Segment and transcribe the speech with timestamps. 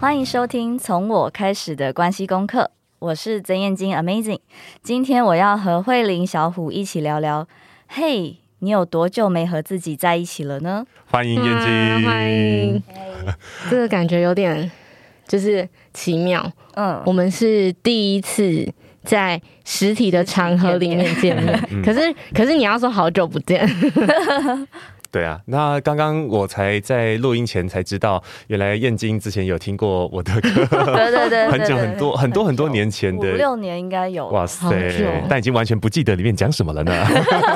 [0.00, 2.70] 欢迎收听从我开始的关系功课，
[3.00, 4.38] 我是曾彦菁 Amazing。
[4.80, 7.48] 今天我要和慧玲、小虎一起聊聊，
[7.88, 10.86] 嘿，你有多久没和自己在一起了呢？
[11.06, 12.80] 欢迎彦菁，欢迎。
[13.68, 14.70] 这个感觉有点
[15.26, 16.48] 就是奇妙。
[16.74, 18.72] 嗯，我们是第一次
[19.02, 23.68] 在实体的场合里面见面，可是可是你要说好久不见。
[25.10, 34.68] 对啊，那刚刚我才在录音前才知道，原来燕京之前有听过我的歌，对对 对，很久很多很多很多年前的五六年应该有，哇塞，
[35.28, 36.92] 但已经完全不记得里面讲什么了呢。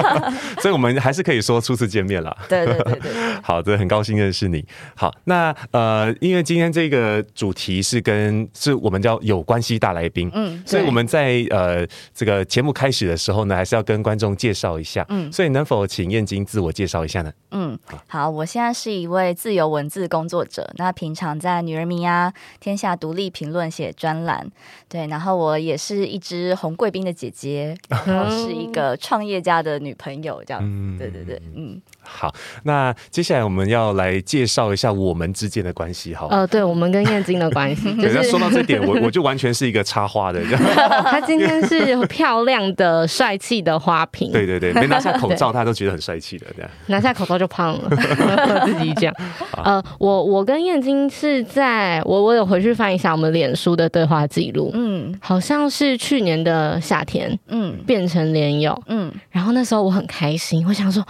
[0.60, 2.34] 所以我们还是可以说初次见面了。
[2.48, 3.12] 对对对对，
[3.42, 4.64] 好的，很高兴认识你。
[4.94, 17.30] 好，那呃，因为今天这个主题是跟是我们叫有关系大来宾，嗯，所以我们在呃这个节目开始的时候呢，还是要跟观众介绍一下，嗯，所以能否请燕京自我介绍一下呢？
[17.52, 20.68] 嗯，好，我现在是一位自由文字工作者。
[20.76, 24.50] 那平常在女人迷啊、天下独立评论写专栏，
[24.88, 30.62] 对，然后我也是一只红贵宾的姐姐，然后是一个创业家的女朋友，这样。
[30.64, 31.80] 嗯、对对对，嗯。
[32.02, 32.32] 好，
[32.64, 36.28] 那接下来我们要来介绍一下我们之间的关系，好。
[36.28, 40.42] 呃，对，我们跟燕京的关系， 就是说到这点，我 我就完全是一个插花的。
[41.06, 44.30] 他今天是漂亮的、帅气的花瓶。
[44.32, 46.46] 对对对，没拿下口罩，他都觉得很帅气的。
[46.56, 47.90] 这样拿下口罩就胖了，
[48.66, 49.14] 自己讲。
[49.64, 61.04] 呃，我我跟燕京是在我我有回去翻一下我们脸书的对话记录，嗯，好像是去年的夏天，嗯，变成脸友，嗯，然后那时候我很开心，我想说。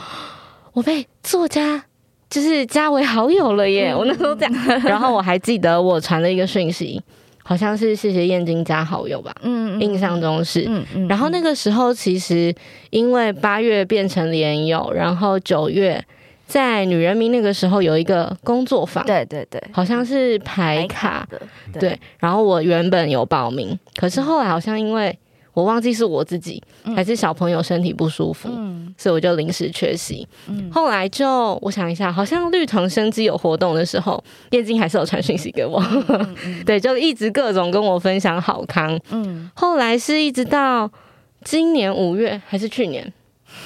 [0.72, 1.84] 我被作家
[2.30, 3.94] 就是加为好友了耶！
[3.94, 4.52] 我那时候这样，
[4.84, 7.00] 然后我还记得我传了一个讯息，
[7.42, 11.08] 好像是谢谢燕京加好友吧，嗯，印象中是，嗯嗯。
[11.08, 12.54] 然后那个时候其实
[12.90, 16.02] 因为八月变成连友，然后九月
[16.46, 21.40] 在女人迷那个时候有一个工作坊，对对对，好像是排卡的，
[21.78, 21.98] 对。
[22.18, 25.18] 然后我原本有报名，可是后来好像因为。
[25.54, 26.62] 我忘记是我自己
[26.96, 30.26] 还是小朋友身体不舒服，嗯、所以我就临时缺席。
[30.48, 35.82] 嗯、后来就我想一下，好像绿藤生机有活动的时候，燕京还是有传讯息给我，
[36.64, 38.98] 对，就一直各种跟我分享好康。
[39.10, 40.90] 嗯，后来是一直到
[41.44, 43.12] 今年五月还是去年，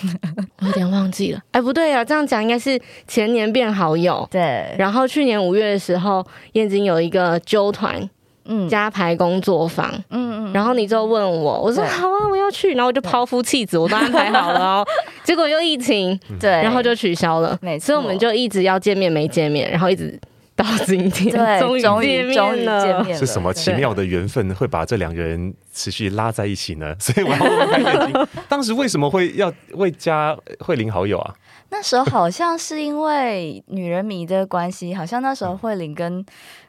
[0.61, 1.41] 我有点忘记了。
[1.53, 4.27] 哎，不对啊，这样讲应该是前年变好友。
[4.31, 8.09] 对，然后去年五月的时候，燕京有一个揪团。
[8.49, 14.87] 嗯，加排工作坊，嗯嗯，然后你就问我，我说好啊，我要去，然后我就抛夫弃子，我都安排好了哦，
[15.25, 20.19] 结果又疫情，对，然后就取消了，没错，所以我们就一直要见面没见面，然后一直
[20.55, 26.95] 到今天，对，终于终于终于见面了，是什么奇妙的缘分会把这两个人持续拉在一起呢？
[26.99, 31.35] 所以我要问 当时为什么会要为加慧玲好友啊？
[31.71, 36.25] 那时候好像是因为女人迷的关系，好像那时候慧玲跟。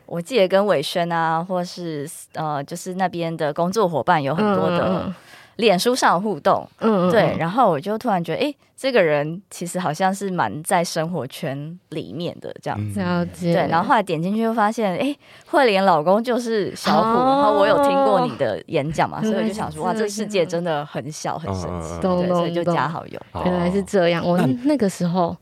[0.08, 5.14] 我记得跟伟轩啊，或是呃，就是那边的工作伙伴有很多的
[5.58, 13.54] 脸书上互动，嗯，对，然后我就突然觉得，哎、欸，这个人其实好像是蛮在生活圈里面的这样子，了解。
[13.54, 23.20] 对，然后后来点进去就发现，哎、欸，慧莲老公就是小虎，哦、然后我有听过你的演讲嘛，所以我就想说，哇，这世界真的很小很神奇，对，所以就加好友。
[23.44, 25.36] 原来是这样，我那个时候。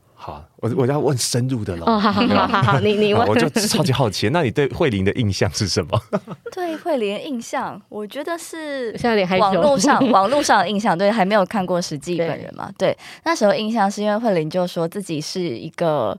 [0.60, 1.84] 好，我我要问深入的了。
[1.86, 6.00] 哦，好好好好好，你你问，我就超级好奇，那你对慧玲的印象是什么？
[6.52, 8.96] 对慧玲的印象，我觉得是
[9.38, 12.70] 网络上 网络上的印象，对，还没有看过实际本人嘛。
[12.78, 16.16] 对，对，那时候印象是因为慧玲就说自己是一个。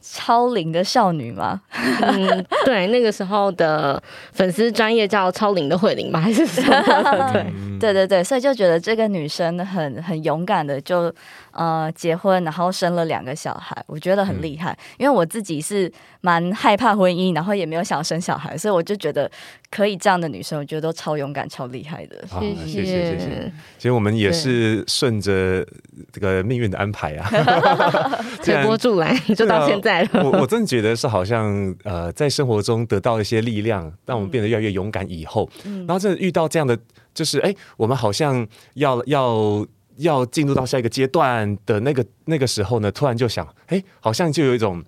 [0.00, 1.60] 超龄的少女吗？
[2.02, 4.02] 嗯，对，那个时候的
[4.32, 7.30] 粉丝专业叫超龄的慧玲吧，还是什么？
[7.32, 7.46] 对，
[7.78, 11.12] 对对对，所以就觉得这个女生很很勇敢的就
[11.52, 14.72] 呃结婚，然后生了两个小孩，我觉得很厉害。
[14.72, 19.30] 嗯、因为我自己是蛮害怕婚姻，然后也没有想生小孩，所以我就觉得
[19.70, 22.16] 可以这样的女生，我觉得都超勇敢、超厉害的。
[22.40, 23.52] 谢谢谢谢谢谢。
[23.76, 25.64] 其实我们也是顺着
[26.10, 27.30] 这个命运的安排啊，
[28.42, 29.89] 推波助澜，就到现在。
[30.22, 35.00] 我我真的觉得是好像呃，在生活中得到一些力量，让我们变得越来越勇敢。
[35.10, 36.78] 以后，然后真的遇到这样的，
[37.12, 39.66] 就是哎，我们好像要要
[40.00, 44.82] 要进入到下一个阶段的那个那个时候呢，突然就想，哎，好像就有一种。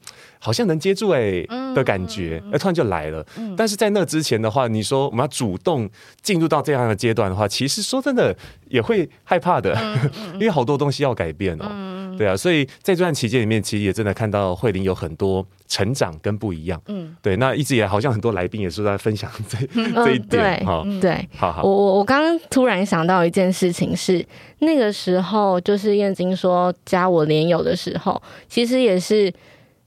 [0.45, 1.41] 好像能接住哎
[1.73, 3.25] 的感觉，哎，突然就来了。
[3.57, 5.89] 但是在那之前的话，你说我们要主动
[6.21, 8.37] 进入到这样的阶段的话，其实说真的
[8.69, 9.73] 也会害怕的，
[10.35, 12.17] 因为好多东西要改变哦。
[12.19, 16.79] 对啊，所以在这段期间里面，其实也真的看到慧玲有很多成长跟不一样。
[16.89, 19.57] 嗯，对，那一直以来好像很多来宾也是在分享这
[20.05, 20.85] 这一点哈。
[21.01, 21.63] 对，好好。
[21.63, 24.23] 我我我刚刚突然想到一件事情是，
[24.59, 29.33] 那个时候就是燕京说加我连友的时候，其实也是。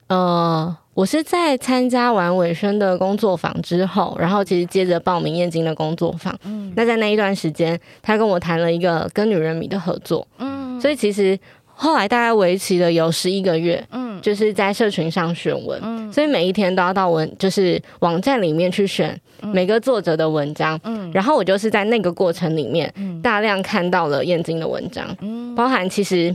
[0.08, 6.32] 呃，我是在参加完伟轩的工作坊之后，然后其实接着报名燕京的工作坊。
[6.44, 10.24] 嗯，那在那一段时间，他跟我谈了一个跟女人迷的合作。
[10.38, 11.36] 嗯，所以其实
[11.76, 13.86] 后来大概为期了有十一个月。
[13.90, 15.78] 嗯，就是在社群上选文。
[15.82, 20.80] 嗯，所以每一天都要到文，就是网站里面去选每个作者的文章。
[20.84, 22.92] 嗯，然后我就是在那个过程里面，
[23.22, 25.06] 大量看到了燕京的文章。
[25.20, 26.34] 嗯，包含其实。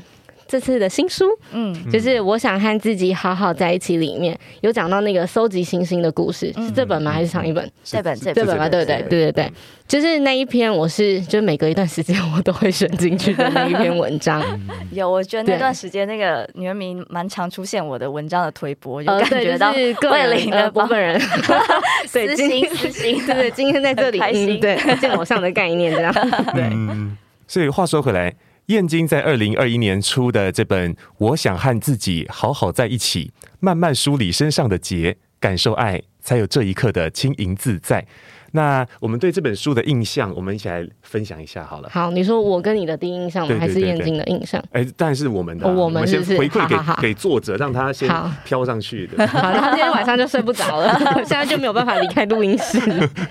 [0.52, 4.02] 这次的新书，嗯，就是我想和自己好好在一起。
[4.02, 7.12] 里面有讲到那个搜集星星的故事，是这本吗？
[7.12, 7.72] 还是上一本？
[7.84, 8.58] 这本，这本。
[8.58, 9.02] 吧，对对？
[9.04, 9.54] 对对对，
[9.88, 14.44] 就是那一篇，我是就每隔一段时间我都会选进去的那一篇文章。
[14.92, 21.22] 有，我觉得那段时间那个女人迷蛮常出现我的文章的推播，就感觉到桂林的部分人，
[22.12, 26.14] 对，私心私心，对对，今天在这里，嗯，对，见偶像的概念这样，
[26.56, 26.72] 对。
[27.48, 28.34] 所以话说回来。
[28.72, 38.08] 燕京在二零二一年出的这本《我想和自己好好在一起》，慢慢梳理身上的结，感受爱，才有这一刻的轻盈自在。
[38.52, 41.90] 那我们对这本书的印象，我们一起来分享一下好了。
[41.92, 43.56] 好，你说我跟你的第一印象吗？
[43.60, 44.64] 还是燕京的印象？
[44.72, 48.10] 哎，但是我们的，我们先回馈给给作者，让他先
[48.44, 49.26] 飘上去的。
[49.28, 52.80] 好，他今天晚上就睡不着了， 现在就没有办法离开录音室。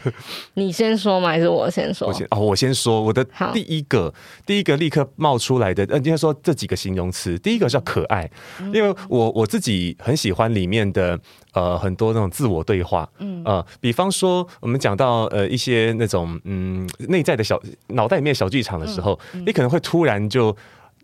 [0.54, 1.28] 你先说吗？
[1.28, 2.08] 还是我先说？
[2.08, 3.00] 我先哦，我先说。
[3.02, 4.12] 我的第一个，
[4.44, 8.30] 第一个立刻冒出来的，呃，应该说这几个形容词，第一个叫可爱，
[8.72, 11.18] 因为我我自己很喜欢里面的。
[11.52, 20.56] 呃，很多那种自我对话，嗯，呃，比方说我们讲到呃一些那种嗯内在的小脑袋里面小剧场的时候，嗯嗯、你可能会突然就。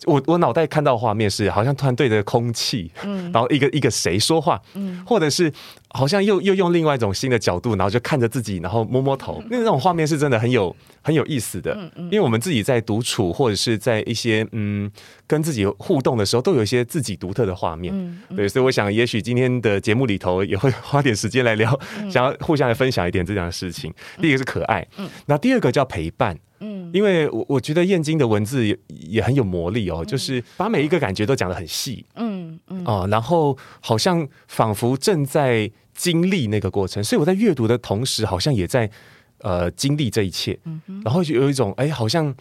[0.05, 5.51] 我我脑袋看到画面是好像突然对着空气，嗯， 然后一个一个谁说话，嗯，或者是
[5.89, 14.91] 好像又又用另外一种新的角度，然后就看着自己，然后摸摸头，那种画面是真的很有很有意思的，嗯嗯，因为我们自己在独处或者是在一些嗯
[15.27, 21.79] 跟自己互动的时候，都有一些自己独特的画面，嗯，对，所以我想也许今天的节目里头也会花点时间来聊，
[22.11, 23.93] 想要互相来分享一点这样的事情。
[24.21, 26.37] 第一个是可爱，嗯，那第二个叫陪伴。
[26.61, 32.85] 嗯，因为我我觉得燕京的文字也也很有魔力哦，就是把每一个感觉都讲得很细，嗯嗯。
[32.85, 38.91] 啊，然后好像仿佛正在经历那个过程，所以我在阅读的同时，好像也在
[39.39, 42.35] 呃经历这一切，嗯，然后就有一种哎，好像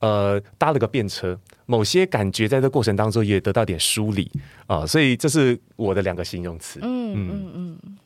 [0.00, 4.30] 呃搭了个便车，某些感觉在这过程当中也得到点梳理。
[4.66, 7.28] 啊，所以这是我的两个形容词，嗯。
[7.30, 7.96] 嗯嗯，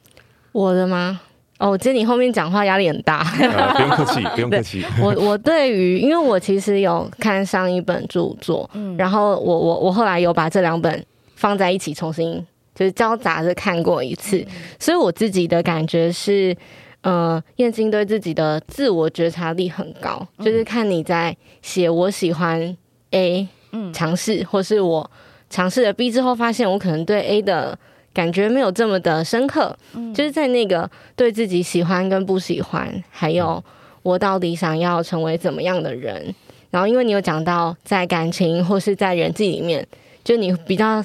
[0.53, 1.21] 我的吗？
[1.59, 3.27] 哦，我觉得你后面讲话压力很大。
[3.41, 4.85] 呃，不用客气， 不用客气。
[5.01, 11.05] 我我对于，因为我其实有看上一本著作，嗯，然后我我我后来有把这两本
[11.35, 12.45] 放在一起重新
[12.75, 14.47] 就是交杂着看过一次，嗯，
[14.79, 16.55] 所以我自己的感觉是，
[17.01, 22.77] 呃，燕京对自己的自我觉察力很高，嗯，就是看你在写我喜欢
[23.13, 25.11] A，嗯，尝试，或是我
[25.49, 27.79] 尝试了 B 之后，发现我可能对 A 的。
[28.17, 33.63] 感觉没有这么的深刻，嗯，就是在那个对自己喜欢跟不喜欢，还有
[34.03, 36.35] 我到底想要成为怎么样的人。
[36.71, 39.87] 然后，因为你有讲到在感情或是在人际里面，
[40.25, 41.05] 就你比较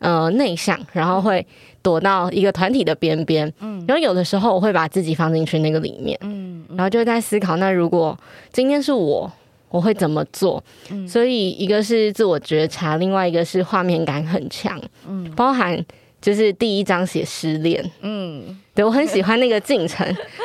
[0.00, 1.46] 呃内向，然后会
[1.80, 8.18] 躲到一个团体的边边，嗯，然后有的时候我会把自己放进去那个里面，嗯，然后就在思考，那如果
[8.52, 9.30] 今天是我，
[9.68, 10.60] 我会怎么做？
[10.90, 15.84] 嗯，所以一个是自我觉察，另外一个是画面感很强，嗯，包含。
[16.20, 20.04] 就是第一章写失恋，嗯，对，我很喜欢那个进程，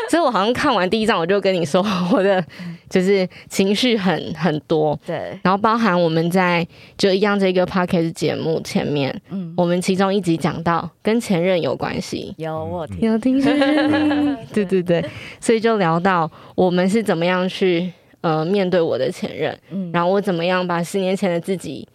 [0.10, 2.44] 所以我好像看完第一章，我就跟你说我的
[2.90, 13.42] 就是情绪很很多，对，然后包含我们在就一样这个 podcast 节目前面，嗯，我们其中一集讲到跟前任有关系，有我听有听，
[14.54, 15.04] 对对对，
[15.40, 21.88] 所以就聊到我们是怎么样去呃面对我的前任，嗯，然后我怎么样把十年前的自己。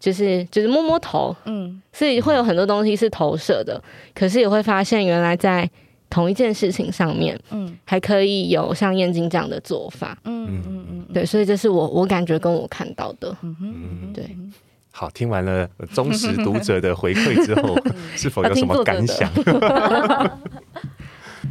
[0.00, 3.80] 就是就是摸摸头，嗯，所以会有很多东西是投射的，
[4.14, 5.70] 可是也会发现原来在
[6.08, 10.86] 同一件事情上面，嗯，还可以有像燕京这样的做法，嗯嗯。
[10.90, 13.56] 嗯，对，所以这是我我感觉跟我看到的，嗯。
[13.60, 14.24] 嗯，对。
[14.92, 17.78] 好，听完了忠实读者的回馈之后，
[18.16, 19.30] 是否有什么感想？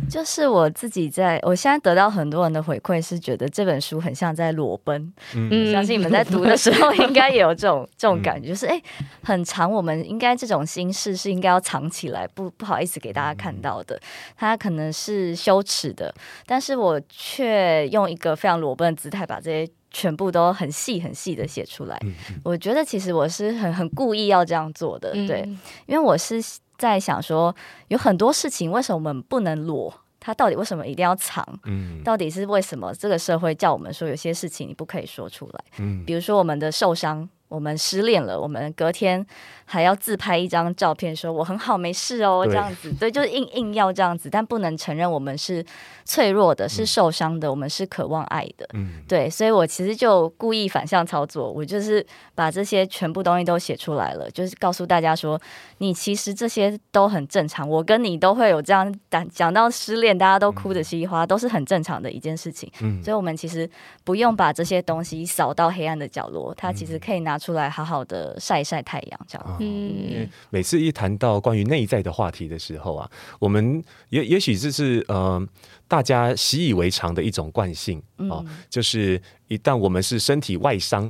[0.09, 5.13] 就是我自己在，我现在得到很多人的回馈，是觉得这本书很像在裸奔。
[5.35, 8.83] 嗯，相信你们在读的时候，应该也有这种这种感觉，就是哎、欸，
[9.23, 13.99] 很长，我们应该这种心事是应该要藏起来，不不好意思给大家看到的，
[14.35, 16.13] 它可能是羞耻的，
[16.45, 21.99] 但是我却用一个非常裸奔的姿态，把这些全部都很细很细的写出来。
[22.43, 25.47] 我觉得其实我是很很故意要这样做的，对，
[25.85, 26.41] 因为我是。
[26.79, 27.55] 在想说，
[27.89, 29.93] 有很多事情为什么我们不能裸？
[30.21, 31.45] 他到底为什么一定要藏？
[31.63, 35.63] 嗯，到底是为什么这个社会叫我们说有些事情你不可以说出来？
[35.77, 39.25] 嗯，比如说我们的受伤我们失恋了，我们隔天
[39.65, 45.65] 还要自拍一张照片，说我很好，没事哦，这样子，对，就是硬硬要这样子，但不能承认我们是
[46.03, 52.05] 脆弱的，是受伤的，嗯、我们是渴望爱的，嗯，对，所以我其实就故意反向操作，我就是
[52.35, 55.39] 把这些全部东西都写出来了，就是告诉大家说，
[55.79, 63.67] 你其实这些都很正常，我跟你都会有这样讲讲到失恋，大家都哭得稀里哗啦，都是很正常的一件事情，嗯，所以我们其实
[64.03, 67.39] 不用把这些东西扫到黑暗的角落，它其实可以拿。
[67.39, 69.57] 出来好好的晒一晒太阳，这样。
[69.61, 73.09] 嗯，每次一谈到关于内在的话题的时候啊，
[73.39, 75.41] 我们也也许这是呃
[75.87, 81.09] 大家习以为常的一种惯性哦，嗯、就是一旦我们是身体外伤，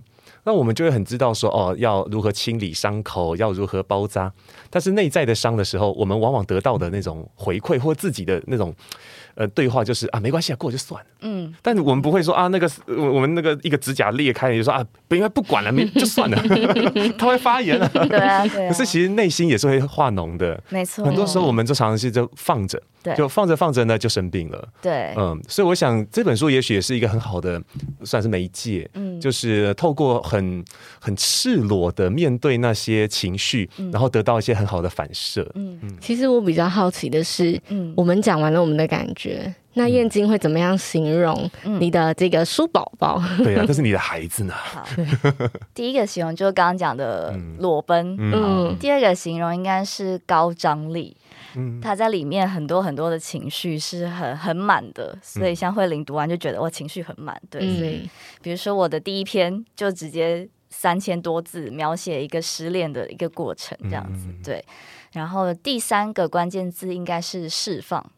[0.49, 4.33] 那我们就会很知道说哦，要如何清理伤口，要如何包扎。
[4.71, 8.73] 但是内在的伤的时候，我们往往得到的那种回馈或自己的那种。
[9.35, 11.07] 呃，对话就是啊，没关系啊，过就算了。
[11.21, 16.37] 嗯，但是我们不会说啊，那个我们那个一个指甲裂开，就说啊，不应该不管了，没 就算了，
[17.17, 17.87] 它会发炎了。
[17.87, 18.69] 对啊，对啊。
[18.69, 21.05] 可是其实内心也是会化脓的，没错。
[21.05, 24.67] 很多时候我们就常常是就放着，对，就放着放着呢就生病了。
[24.81, 27.61] 对，嗯，所以我想这本书也许也是一个很好的
[28.03, 30.63] 算是媒介，嗯，就是透过很
[30.99, 35.49] 很赤裸的面对那些情绪，然后得到一些很好的反射。
[35.55, 35.97] 嗯嗯。
[36.01, 39.53] 其实我比较好奇的是，嗯，我们讲完了我们的感觉。
[39.75, 43.21] 那燕京会怎么样形容你的这个书宝宝？
[43.37, 44.53] 对啊， 这是你的孩子呢。
[44.53, 44.85] 好，
[45.73, 48.17] 第一个形容就是刚刚讲的裸奔。
[48.19, 51.15] 嗯，第二个形容应该是高张力。
[51.55, 57.41] 嗯，他在里面很多很多的情绪是很很满的，所以像慧玲读完就觉得我情绪很满。
[57.49, 58.09] 对，所以
[58.41, 64.27] 比如说我的第一篇就直接三千多字描写一个失恋的一个过程，这样子。
[64.43, 64.63] 对，
[65.11, 68.11] 然后第三个关键字应该是释放。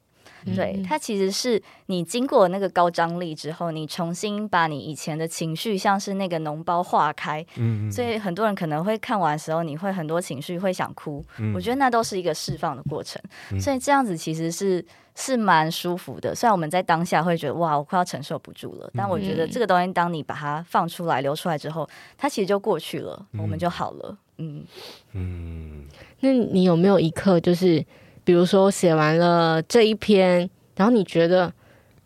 [0.55, 7.45] 对，它其实是你经过那个高张力之后，你重新把你以前的情绪，像是那个脓包化开。
[7.57, 11.23] 嗯，所以很多人可能会看完的时候，你会很多情绪会想哭。
[11.39, 13.21] 嗯，我觉得那都是一个释放的过程。
[13.59, 14.83] 所以这样子其实是
[15.15, 16.33] 是蛮舒服的。
[16.33, 24.17] 虽然我们在当下会觉得哇，我快要承受不住了，但我觉得这个东西，当你把它放出来、流出来之后，它其实就过去了，我们就好了。
[24.37, 24.65] 嗯
[25.13, 25.85] 嗯，
[26.21, 27.85] 那你有没有一刻就是？
[28.31, 31.51] 比如说写完了这一篇，然后你觉得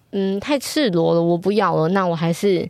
[0.09, 2.67] 嗯太赤裸了，我不要了，那我还是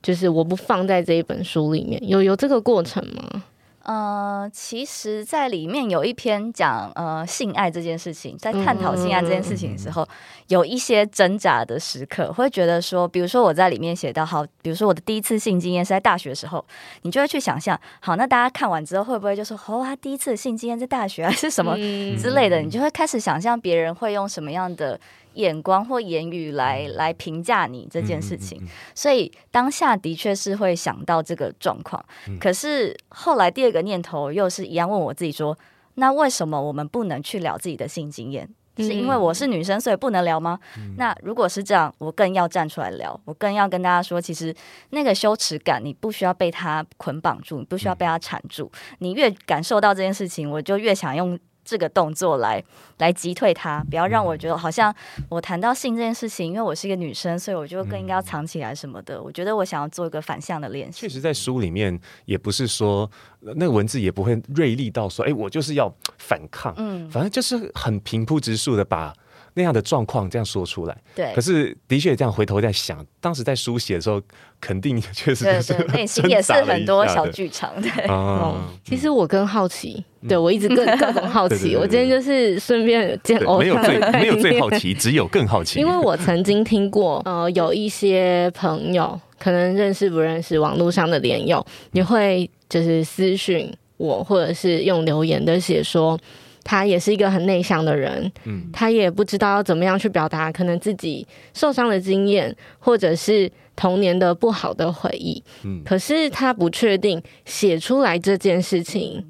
[0.00, 3.42] 就是我不放在这一本书里面，有有这个过程吗？
[3.84, 10.08] 呃，其实，在里面有一篇讲呃性爱这件事情，在探讨性爱这件事情的时候，嗯、
[10.48, 16.64] 有一些挣扎的时刻，会觉得说，比如说我在里面写到，好，比如说我的第一次性经验是在大学的时候，
[17.02, 24.98] 你就会去想象，好，那大家看完之后会不会就说，哦，他第一次性经验在大学还是什么之类的，嗯、你就会开始想象别人会用什么样的。
[25.34, 32.04] 眼光或言语来来评价你这件事情，所以当下的确是会想到这个状况。
[32.38, 35.56] 可是后来第二个念头又是一样，问我自己说：
[35.94, 38.48] 那为什么我们不能去聊自己的性经验？
[38.78, 40.58] 是因为我是女生，所以不能聊吗？
[40.96, 44.54] 那如果是这样，我更要站出来聊，我更要跟大家说，其实
[44.90, 48.72] 那个羞耻感，你不需要被它捆绑住，你不需要被它缠住。
[49.00, 51.38] 你越感受到这件事情，我就越想用。
[51.64, 52.62] 这个动作来
[52.98, 54.94] 来击退他，不要让我觉得好像
[55.28, 59.16] 我谈到性这件事情，因为我是一个女生，所以我就更应该要藏起来什么的。
[59.16, 61.00] 嗯、我觉得我想要做一个反向的练习。
[61.00, 66.74] 确实，在书里面也不是说那个文字也不会锐利到说，哎，我就是要反抗。
[66.76, 69.14] 嗯，反正就是很平铺直述的把。
[69.54, 71.32] 那样的状况这样说出来，对。
[71.34, 74.20] 可是的确这样回头在想，当时在书写的时候，
[74.60, 77.70] 肯定确实是 内心也是很多小剧场。
[77.82, 81.76] 对，哦，其实我更好奇，对我一直更各种好奇。
[81.76, 85.78] 我今天就是顺便见欧，没有最没有最好奇，只有更好奇。
[85.80, 96.18] 因为我曾经听过，呃，有一些朋友可能认识不认识，网络上的连友你会就是私讯我，或者是用留言的写说。
[96.64, 109.24] 他也是一个很内向的人，嗯，他也不知道要怎么样去表达可能自己受伤的经验，或者是童年的不好的回忆，嗯，可是他不确定写出来这件事情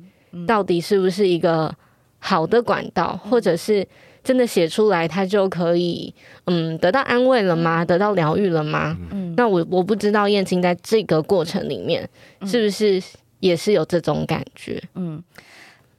[0.47, 1.75] 到底是不是一个
[2.19, 3.87] 好的管道，或者是
[4.23, 6.13] 真的写出来他就可以
[6.45, 7.85] 嗯得到安慰了吗？
[7.85, 8.97] 得到疗愈了吗？
[9.11, 12.09] 嗯，那我我不知道燕青在这个过程里面
[12.45, 13.03] 是不是
[13.41, 15.23] 也是有这种感觉，嗯。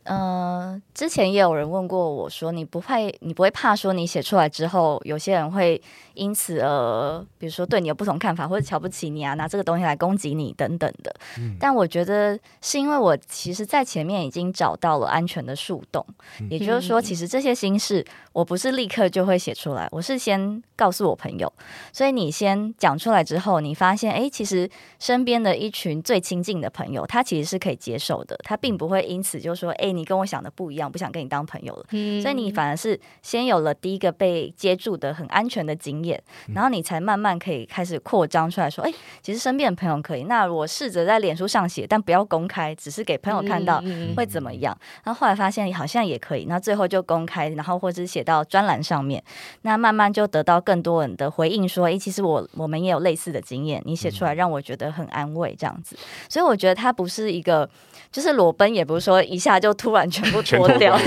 [0.05, 5.81] 呃，之前也有人问过我说，你不怕，你不会怕说你写出来之后，有些人会
[6.15, 11.15] 因此而，比如说对你有不同看法，或者瞧不起你啊，拿这个东西来攻击你等等的。
[11.39, 16.05] 嗯、但我觉得是因为我其实在前面已经找到了安全的树洞，
[16.41, 21.51] 嗯、也就是说，其实这些心事我不是立刻就会写出来，我是先告诉我朋友，
[21.93, 24.69] 所以你先讲出来之后，你发现哎，其实
[24.99, 29.93] 身边的一群最亲近的朋友，他其实是可以接受的，他并不会因此就说哎。
[29.93, 40.23] 你跟我想的不一样，不想跟你当朋友了，嗯、所以你反而是先有了第一个被接住的很安全的经验，嗯、然后你才慢慢可以开始扩张出来说，哎、欸，其实身边的朋友可以。
[40.23, 43.83] 那我试着在脸书上写，但不要公开，只是给朋友看到
[44.15, 44.75] 会怎么样？
[44.79, 49.23] 嗯、然后后来发现好像也可以，那最后就公开，然后或者写到专栏上面，
[49.63, 55.97] 那慢慢就得到更多人的回应，说，哎、欸，其实我我们也有类似的经验，你写出来让我觉得很安慰，这样子。
[56.29, 57.69] 所以我觉得它不是一个，
[58.13, 59.73] 就是裸奔，也不是说一下就。
[59.73, 60.95] 突然全部脱掉，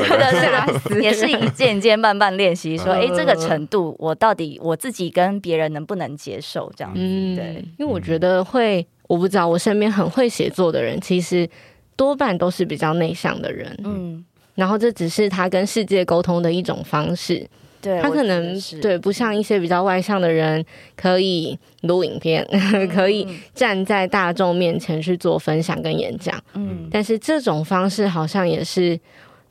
[0.89, 2.77] 对 也是一件一件慢慢练习。
[2.77, 6.71] 说，哎，这个程度，我到底我自己跟别人能不能接受？
[6.77, 11.49] 这样子，对，因为我觉得会，我不知道，我身边很会写作的人，其实
[11.95, 13.75] 多半都是比较内向的人。
[13.85, 14.25] 嗯，
[14.57, 17.49] 然后这只是他跟世界沟通的一种方式。
[17.87, 20.65] 对他可能对不像一些比较外向的人，
[20.97, 26.37] 可以录影片， 嗯、可以站在大众面前去做分享跟演讲。
[26.55, 28.99] 嗯，但是这种方式好像也是，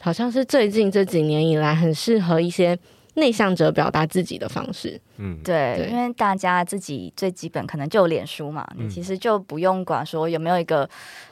[0.01, 2.77] 好像是最近这几年以来很适合一些
[3.13, 4.99] 内向者表达自己的方式。
[5.17, 10.89] 嗯，对，因为大家自己最基本可能就有脸书嘛，嗯、你其实就不用管说有没有一个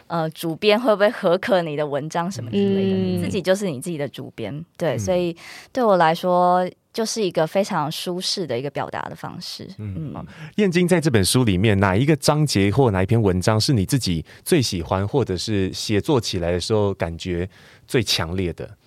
[0.07, 4.63] 呃主编会不会合可你的文章什么之类的，嗯、你自己就是你自己的主编。
[4.77, 5.35] 对，嗯、所以
[5.73, 6.65] 对我来说。
[6.93, 9.67] 就是一个非常舒适的一个表达的方式。
[9.79, 10.13] 嗯，
[10.57, 17.49] 燕京在这本书里面，哪一个章节或哪一篇文章是你自己最喜欢，或者是写作起来的时候感觉
[17.87, 18.77] 最强烈的？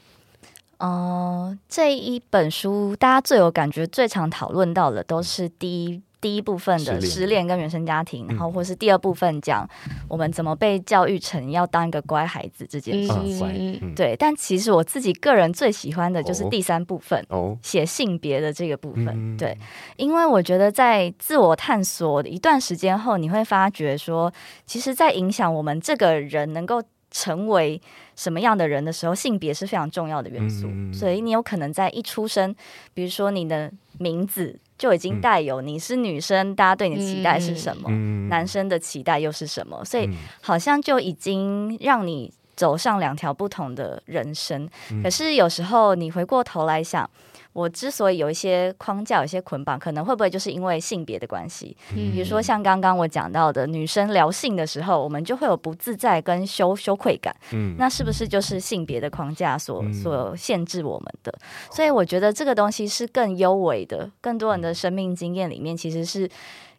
[0.79, 6.01] 哦、呃，这一本书大家最有感觉、最常讨论到的都是第一。
[6.27, 9.65] 第一部分的失恋跟原生家庭，然后或是第二部分讲
[10.09, 13.95] 我们怎么被教育成要当一个乖孩子这件事情。
[13.95, 17.25] 对，但其实我自己个人最喜欢的就是第三部分，
[17.63, 19.37] 写性别的这个部分。
[19.37, 19.57] 对，
[19.97, 24.33] 因为我觉得在自我探索一段时间后，你会发觉说，
[24.67, 27.81] 其实，在影响我们这个人能够成为
[28.17, 30.67] 什么样的人的时候，性别是非常重要的元素。
[30.93, 32.53] 所以你有可能在一出生，
[32.95, 33.71] 比如说你的
[34.01, 34.59] 名字。
[34.79, 37.89] 就已经带有你是女生，大家对你的期待是什么？
[37.91, 39.85] 嗯、男生的期待又是什么？
[39.85, 40.09] 所以
[40.41, 44.69] 好像就已经让你走上两条不同的人生。
[44.91, 47.09] 嗯、可是有时候你回过头来想。
[47.57, 51.75] 我之所以有一些框架、有一些捆绑，可能会不会就是因为性别的关系？
[51.95, 57.35] 嗯，比如说像刚刚我讲到的，女生聊性的时候，我们就会有不自在跟羞羞愧感。
[57.53, 61.33] 嗯，那是不是就是性别的框架所所限制我们的？
[61.71, 66.29] 所以我觉得这个东西是更优微的，更多人的生命经验里面，其实是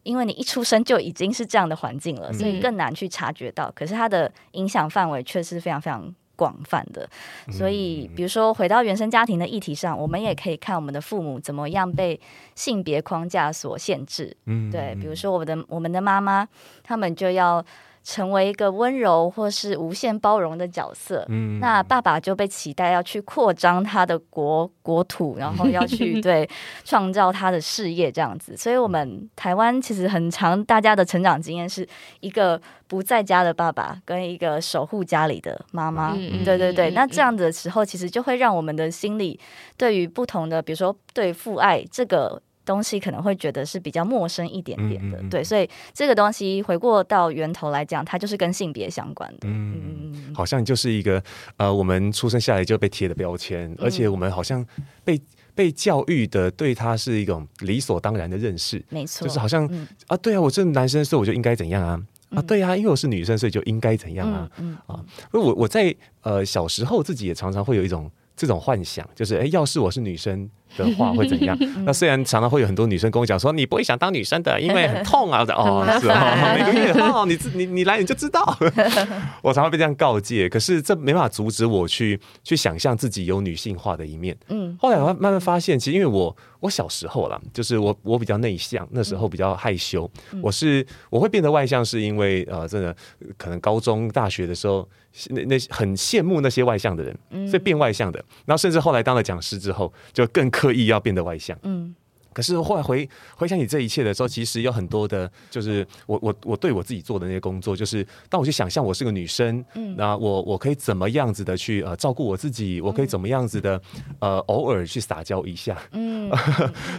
[0.04, 3.72] 因为你一出生就已经是这样的环境了，所以更难去察觉到。
[3.74, 6.14] 可是它的影响范围却是非常非常。
[6.38, 7.10] 广泛的，
[7.52, 12.18] 所以比如说回到原生家庭的议题上，我们也可以看我们的父母怎么样被
[12.56, 14.34] 性别框架所限制。
[14.46, 16.48] 嗯，对，比如说我们的我们的妈妈，
[16.84, 17.66] 他们就要。
[18.10, 26.50] 成为一个温柔或是无限包容的角色，嗯，那爸爸就被期待要去扩张他的国国土，然后要去 对
[26.86, 28.56] 创造他的事业这样子。
[28.56, 31.86] 所以，我们台湾其实很长，大家的成长经验是
[32.22, 36.14] 一个不在家的爸爸跟一个守护家里的妈妈。
[36.16, 36.92] 嗯，对对对。
[36.92, 39.38] 那这样的时候，其实就会让我们的心里
[39.76, 42.42] 对于不同的，比如说对父爱这个。
[42.68, 49.48] 东西可能会觉得是比较陌生一点点的，嗯嗯嗯、对，所以这个东西回过到源头来讲，它就是跟性别相关的。
[49.48, 51.24] 嗯，嗯好像就是一个
[51.56, 54.64] 呃，我们出生下来就被贴的标签，而且我们好像
[55.06, 55.20] 被
[55.56, 58.84] 被教育的对它是一种理所当然的认识。
[58.90, 62.00] 没错，就是好像、嗯、啊，对啊，我是男生，所以我就应该怎样啊？
[62.32, 64.50] 啊，对啊，因为我是女生，所以就应该怎样啊？
[64.58, 70.50] 嗯，嗯啊，我我在呃小时候自己也常常会有一种这种幻想，就是哎，要是我是女生。
[70.78, 71.58] 的话会怎样？
[71.86, 75.44] 那虽然常常会有很多女生跟我讲说，你不会想当女生的，因为很痛啊！
[75.50, 78.58] 哦，是哦， 每个月哦，你你你来你就知道。
[79.42, 84.36] 我常常被这样告诫，可是这没办法阻止我去去想象自己有女性化的一面。
[84.50, 90.10] 嗯，后来我慢慢发现，其实因为我我小时候啦，就是我我比较内向，那时候比较害羞。
[90.42, 92.96] 我是我会变得外向，是因为呃，真的
[93.38, 94.88] 可能高中大学的时候，
[95.30, 98.24] 那那很羡慕那些外向的人，所以变外向的。
[98.46, 100.48] 然后甚至后来当了讲师之后，就更。
[100.68, 101.96] 刻意要变得外向，嗯，
[102.38, 113.82] 可是后来回回想起这一切的时候，其实有很多的，就是我我我对我自己做的那些工作，就是当我去想象我是个女生，嗯，那我我可以怎么样子的去呃照顾我自己，我可以怎么样子的
[114.20, 116.32] 呃偶尔去撒娇一下， 嗯，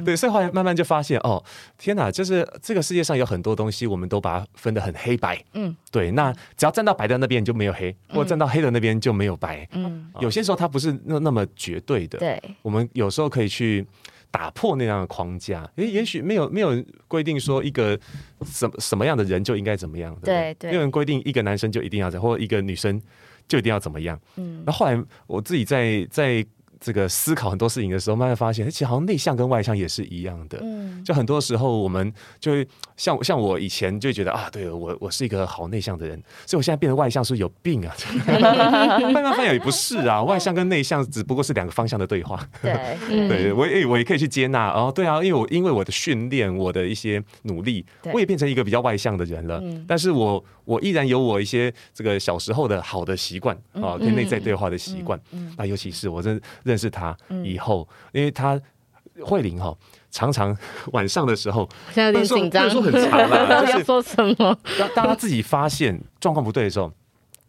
[0.05, 1.41] 对，所以后来慢慢就发现哦，
[1.79, 13.87] 天哪，就是这个世界上有很多东西，我们都把它分得很黑白，嗯，对，那只要站到白的那边就没有黑，或站到黑的那边就没有白，嗯，有些时候它不是那那么绝对的，对，我们有时候可以去。
[14.31, 17.99] 打破那样的框架，诶，也许没有没有规定说一个
[18.45, 23.01] 什么什么样的人就应该怎么样，对对，没有人规定一个男生就一定要这样，或者一个女生
[23.47, 24.21] 就一定要怎么样。
[24.37, 26.47] 嗯，那后来我自己在在。
[26.81, 30.59] 这个思考很多事情的时候，慢慢发现，其实好像内向跟外向也是一样的。
[30.63, 37.95] 嗯，就很多时候我们就会像像我以前就觉得啊，对我我是一个好内向的人，所以我现在变得外向是有病啊？
[39.13, 42.49] 慢慢发现也不是啊，外向跟内向只不过是两个方向的对话。
[42.63, 42.73] 对，
[43.29, 49.63] 对我也我也可以去接纳哦，对啊，因为我因为我的训练，我的一些努力，我也变成一个比较外向的人了。
[49.87, 55.19] 但是我我依然有我一些这个小时候的好的习惯啊，跟内在对话的习惯。
[55.57, 56.41] 那尤其是我真。
[56.69, 58.61] 认识他以后，嗯、因为他
[59.23, 59.75] 慧玲哈，
[60.11, 60.57] 常常
[60.93, 64.57] 晚上的时候，现在有点紧张，说很长了， 就是要说什么？
[64.79, 66.93] 当当他自己发现状况不对的时候，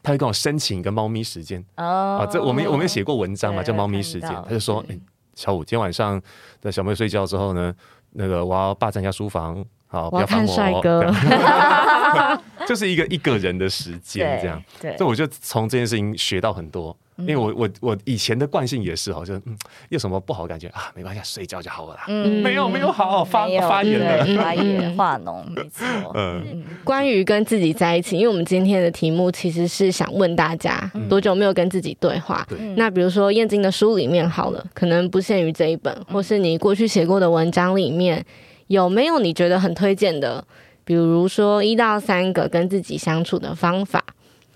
[0.02, 2.20] 他会跟我申请一个猫咪时间哦。
[2.22, 4.30] 啊，这我们我们有写过文章嘛，叫猫咪时间。
[4.30, 4.98] 他就说：“哎，
[5.36, 6.20] 小五，今天晚上
[6.62, 7.74] 的小妹睡觉之后呢，
[8.14, 11.04] 那个我要霸占一下书房，好，不要烦我。”帅哥，
[12.70, 14.64] 就是一个一个人的时间，这样。
[14.80, 16.96] 对，所以我就从这件事情学到很多。
[17.18, 19.58] 因为我我我以前的惯性也是，好像嗯，
[19.90, 22.06] 有什么不好的感觉啊，没关系，睡觉就好了啦。
[22.08, 25.86] 嗯，没有没有好好发发言的，发言 化脓，没错。
[26.16, 32.48] 嗯，关于跟自己在一起，因为我们今天的题目其实是想问大家多久没有跟自己对话？
[32.78, 38.24] 那比如说燕京的书里面好了，可能不限于这一本，或是你过去写过的文章里面，
[38.68, 40.42] 有没有你觉得很推荐的？
[40.90, 44.04] 比如说一到三个跟自己相处的方法，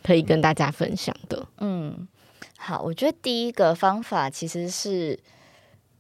[0.02, 1.46] 可以跟大家分享的。
[1.60, 2.08] 嗯。
[2.58, 5.19] 好，我觉得第一个方法其实是，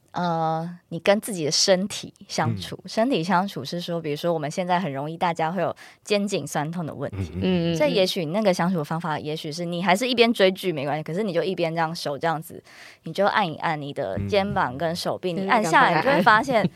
[0.09, 2.75] 呃，你跟自己的身体相处。
[2.83, 7.33] 嗯、身体相处是说，比如说我们现在很容易，大家会有肩颈酸痛的问题。
[7.39, 12.59] 嗯，所以也许那个相处的方法，也许是你还是一边追剧没关系，可是你就一边这样手这样子，
[13.03, 16.67] 你就按一按你的肩膀跟手臂，嗯、你按下来，你就会发现。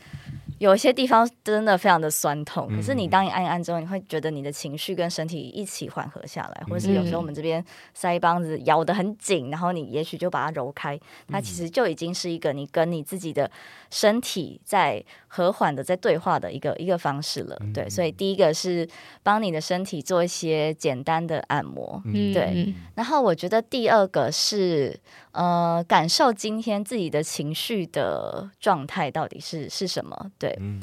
[0.58, 7.64] 有一些地方真的非常的酸痛，可是你当你按一按之后，你会觉得你的情绪跟身体一起缓和下来，或者是有时候我们这边
[7.96, 13.50] 腮帮子咬得很紧，然后你也许就把它揉开，它其实就已经是一个你跟你自己的
[13.90, 17.58] 身体在和缓的在对话的一个一个方式了。
[17.74, 18.88] 对，所以第一个是
[19.22, 22.74] 帮你的身体做一些简单的按摩，对。
[22.94, 24.98] 然后我觉得第二个是。
[25.30, 30.32] 呃，感受今天自己的情绪的状态到底是是什么？
[30.36, 30.80] 对，嗯、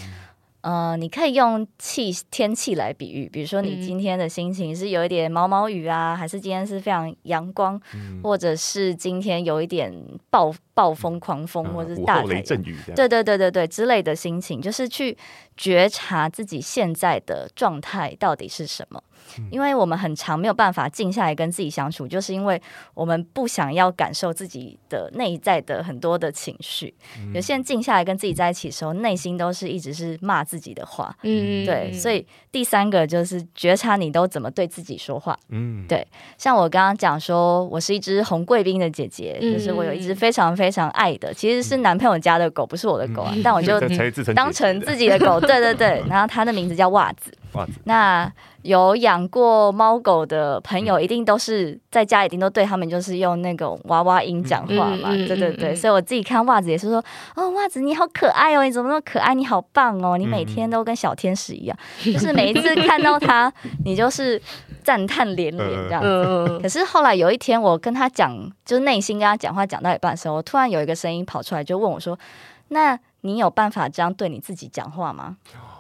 [0.66, 9.94] 呃，你可以用气天气来比喻，比如说你今天的心情是有一点毛毛雨啊，还是今天是非常阳光，嗯、或者是今天有一点
[10.32, 15.16] 暴暴风狂风，或者是大雷阵雨，对对对对对之类的心情，就是去
[15.56, 19.04] 觉察自己现在的状态到底是什么。
[19.52, 22.62] 因为我们很长没有办法静下来跟自己相处，就是因为
[22.94, 26.94] 我们不想要感受自己的内在的很多的情绪。
[27.20, 31.16] 嗯、有些人静下来跟自己在一起的时候，内心都是一直是骂自己的话。
[31.24, 31.92] 嗯，对。
[31.92, 35.38] 所以第三个就是觉察你都怎么对自己说话。
[35.50, 36.06] 嗯，对。
[36.38, 43.80] 像我刚刚讲说，我是一只红贵宾的姐姐，嗯、就是我有一只非常非常爱的，其实是男朋友家的狗，不是我的狗啊，嗯、但我就
[44.36, 45.40] 当成自己的狗。
[45.40, 46.04] 对对对。
[46.08, 47.32] 然后它的名字叫袜子。
[47.56, 47.74] 袜子。
[47.86, 48.32] 那。
[48.66, 55.10] 有养过猫狗的朋友，一定都是在家，一定都对他们就是用那种娃娃音讲话嘛。
[55.12, 56.98] 嗯、对对对，所以我自己看袜子也是说，
[57.36, 59.36] 哦，袜子你好可爱哦，你怎么那么可爱？
[59.36, 64.42] 你好棒哦，你每天都跟小天使一样，嗯、 就是每一次看到他，你就是
[64.84, 66.08] 赞叹连连这样子。
[66.08, 72.18] 嗯、可是后来有一天，我跟他讲，就是内心跟他讲话讲到一半的时候，我突然有一个声音跑出来，就问我说
[72.70, 75.38] ：“那你有办法这样对你自己讲话吗？”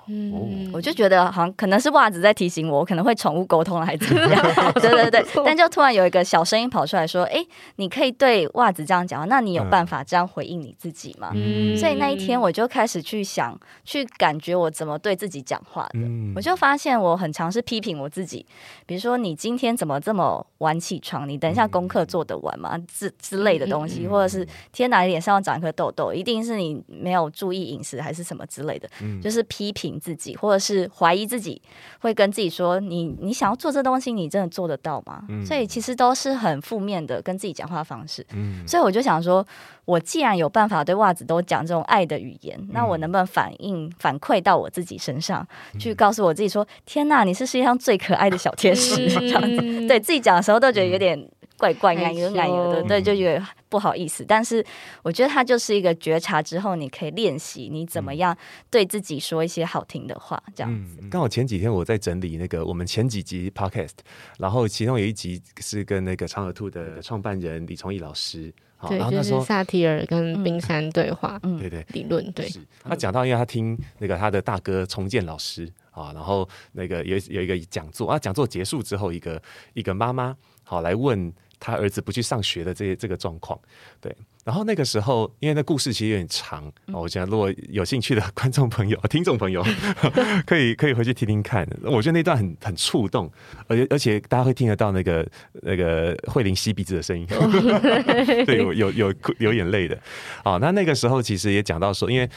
[0.07, 4.43] 嗯，我就觉得好像可能是袜子在提醒我，我可能会宠物沟通了，还是怎么样？
[4.75, 7.43] 对对对，但就突然有一个小声音跑出来说：“哎，
[7.77, 15.99] 你可以对袜子这样讲话，那你有办法这样回应你自己吗？”嗯，所以那一天我就开始去想，去感觉我怎么对自己讲话的。
[15.99, 18.45] 嗯，我就发现我很尝试批评我自己，
[18.85, 21.27] 比如说你今天怎么这么晚起床？
[21.27, 22.77] 你等一下功课做得完吗？
[22.93, 28.87] 之之类的东西，或者是天哪，脸上要长一颗痘痘，一定是你没有注意饮食还是什么之类的，
[29.21, 29.94] 就是批评。
[29.95, 31.61] 评自己，或者是怀疑自己，
[31.99, 38.25] 会跟自己说：“你你想要做这东西，你真的做得到吗？”嗯、所以其实都是很负面的跟自己讲话方式。
[38.33, 39.45] 嗯、所以我就想说，
[39.85, 51.15] 我既然有办法对袜子都讲这种爱的语言，那我能不能反应反馈到我自己身上，嗯、去告诉我自己说：“天哪，你是世界上最可爱的小天使。”这样子，对自己讲的时候都觉得有点。
[51.57, 54.25] 怪怪奶油奶油的，对，就觉得不好意思。
[54.27, 54.65] 但是
[55.03, 58.35] 我觉得它就是一个觉察之后，你可以练习你怎么样
[58.69, 60.97] 对自己说一些好听的话，这样子。
[61.09, 63.93] 刚好前几天我在整理那个我们前几集 podcast，
[64.37, 68.53] 然后其中有一集是跟那个长耳兔的创办人李崇义老师，
[68.89, 72.49] 对，就是萨提尔跟冰山对话，嗯，对对，理论对。
[72.83, 79.41] 他讲到，因为他听那个他的大哥重建老师啊，然后那个有有一个讲座啊，讲座结束之后，一个
[79.73, 81.33] 一个妈妈好来问。
[81.65, 83.59] 他儿子不去上学的这些这个状况，
[83.99, 84.15] 对。
[84.43, 89.65] 然后那个时候，因为那故事其实有点长，我觉得如果有兴趣的观众朋友、 听众朋友，
[90.45, 91.67] 可以可以回去听听看。
[91.81, 93.31] 我觉得那段很很触动，
[93.67, 95.27] 而且而且大家会听得到那个
[95.63, 97.25] 那个慧玲吸鼻子的声音，
[98.45, 99.99] 对，有有有流眼泪的。
[100.43, 102.29] 啊，那那个时候其实也讲到说，因为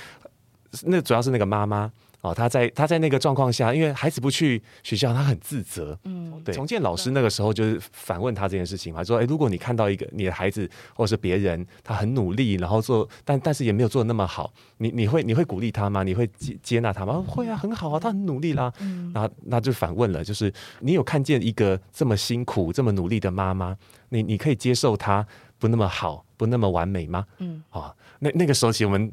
[0.85, 1.93] 那主要是那个妈妈。
[2.21, 5.97] 哦，他在他在那个状况下，因为孩子不去学校，他很自责。
[6.03, 6.53] 嗯，对。
[6.53, 16.03] 重建老师那个时候就是反问他这件事情嘛，说：“哎，如果你看到一个你的孩子或者是别人，他很努力，然后做，但但是也没有做的那么好，你你会你会鼓励他吗？
[16.03, 18.73] 你会接接纳他吗？”会啊，很好啊，他很努力啦。
[18.81, 23.77] 嗯，那那就反问了，就是你有看见一个这么辛苦、这么努力的妈妈，
[24.09, 25.25] 你你可以接受她
[25.57, 27.25] 不那么好、不那么完美吗？
[27.39, 29.13] 嗯，啊，那那个时候其实我们。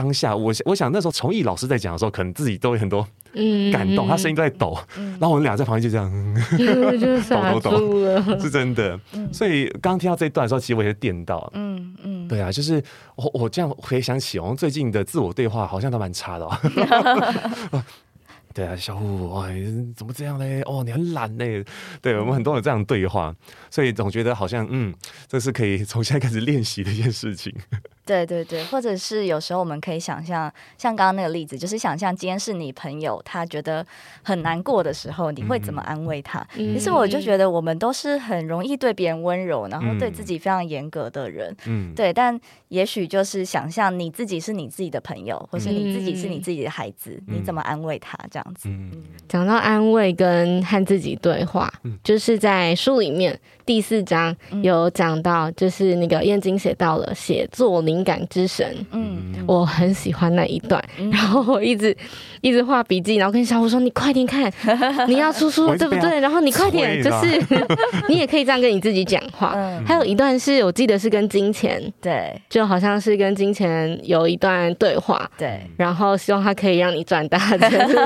[0.00, 3.06] 当下，我我想那时候崇义老师在讲的时候，可能自己都有很多
[3.70, 7.70] 感动，嗯、他声音都在抖，嗯、然后我们俩在旁边就这样，嗯、 抖抖
[8.24, 8.98] 抖， 是真的。
[9.12, 12.82] 嗯、所以刚刚听到这一段的时候，其实我也电到，嗯嗯，对啊，就是
[13.16, 17.84] 我我这样回想起，我们最近的自我对话好像都蛮差的，哦。
[18.52, 19.62] 对啊，小虎，哎，
[19.94, 20.60] 怎么这样嘞？
[20.62, 21.64] 哦，你很懒嘞。
[22.02, 23.32] 对，我们很多人这样对话，
[23.70, 24.92] 所以总觉得好像，嗯，
[25.28, 27.54] 这是可以从现在开始练习的一件事情。
[28.10, 33.86] 对对对，或者是有时候我们可以想象，像刚刚那个例子，就是想象今天是你朋友，他觉得
[34.24, 36.44] 很难过的时候，你会怎么安慰他？
[36.56, 41.56] 嗯、其实我就觉得我们都是很容易对别人温柔，然后对自己非常严格的人。
[41.66, 48.18] 嗯，对，但也许就是想象你自己是你自己的朋友，或是你自己是你自己的孩子，嗯、你怎么安慰他？
[48.28, 48.68] 这样子。
[48.68, 48.90] 嗯，
[49.28, 53.38] 讲到安慰跟和自己对话，嗯、就是在书里面。
[53.66, 61.96] 第四章有讲到，就是那个燕京写到了写作灵感之神，嗯，我很喜欢那一段，然后我一直
[62.40, 64.50] 一直画笔记，然后跟小虎说：“你快点看，
[65.08, 66.20] 你要出书了，对不对？
[66.20, 67.42] 然后你快点，就是
[68.08, 77.98] 你也可以这样跟你自己讲话。”还有一段是我记得是跟金钱，对，就好像是跟金钱有一段对话，对，然后希望他可以让你赚大钱， 就是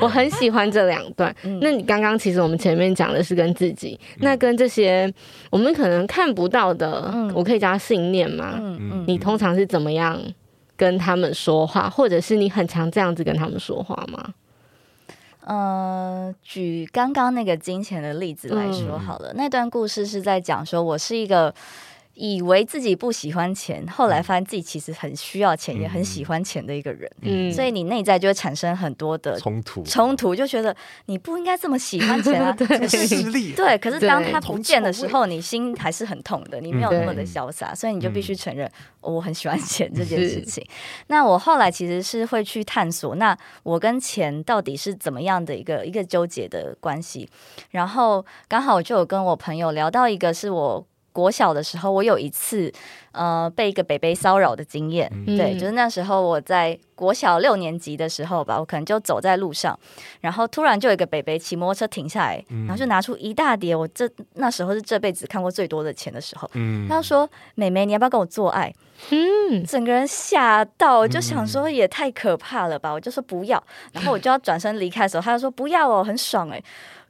[0.00, 1.34] 我很喜欢这两段。
[1.60, 5.12] 那你刚刚其实我们前面讲的是跟自己，那跟这些。
[5.50, 8.54] 我们可能看不到的，嗯、我可以叫他信念吗？
[8.58, 8.78] 嗯。
[8.80, 10.18] 嗯、你通常是怎么样
[10.76, 14.34] 跟他们说话，或者是你很常这样子跟他们说话吗？
[15.44, 21.54] 呃，举刚刚那个金钱的例子来说好了，嗯、那段故事是在讲说我是一个。
[22.24, 27.10] 以为自己不喜欢钱，后来发现自己其实很需要钱，嗯、也很喜欢钱的一个人。
[27.22, 30.72] 嗯，所以你内在就会产生很多的冲突，冲突就觉得
[31.06, 32.66] 你不应该这么喜欢钱啊， 对，
[33.56, 40.64] 对，可是当他不见的时候，你心还是很痛的，你没有那么的潇洒，所以你就必须承认、哦、我很喜欢钱这件事情。
[41.08, 47.28] 那我后来其实是会去探索，那我跟钱到底是怎么样的一个一个纠结的关系？
[47.70, 50.86] 然后刚好我就有跟我朋友聊到一个是我。
[51.12, 52.72] 国小的时候，我有一次，
[53.12, 55.10] 呃，被一个北北骚扰的经验。
[55.26, 59.78] 嗯、对，就是那时候我在国小六年级的时候吧，我可能就走在路上，
[60.20, 66.50] 然后突然就有一个北北骑摩托车停下来，嗯、然后就拿出一大叠，我这那时候是这辈子看过最多的钱的时候。
[66.54, 68.72] 嗯、他说：“妹妹，你要不要跟我做爱？”
[69.10, 76.62] 嗯，整个人吓到，就想说也太可怕了吧，我就说不要，然后我就要转身离开的时候，他就说不要哦，很爽哎。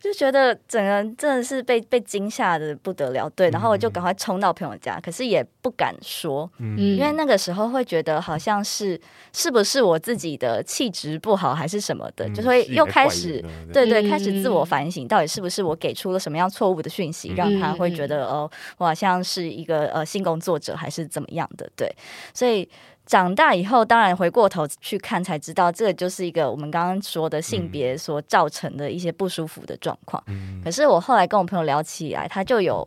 [0.03, 9.01] 就觉得整个人真的是被被惊吓的不得了，对，然后我就赶快冲到朋友家，可是也不敢说，嗯，因为那个时候会觉得好像是
[9.33, 13.41] 是不是我自己的气质不好还是什么的，嗯、就会又开始
[13.73, 21.95] 对，对对，开始自我反省，到底是不是我给出了什么样错误的讯息，让他会觉得哦，我好像是一个呃性工作者还是怎么样的，对，
[22.35, 22.69] 所以。
[23.05, 30.23] 长大以后，当然回过头去看才知道，这个就是一个我们刚刚说的性别所造成的一些不舒服的状况。
[30.29, 32.87] 嗯、可是我后来跟我朋友聊起来，他就有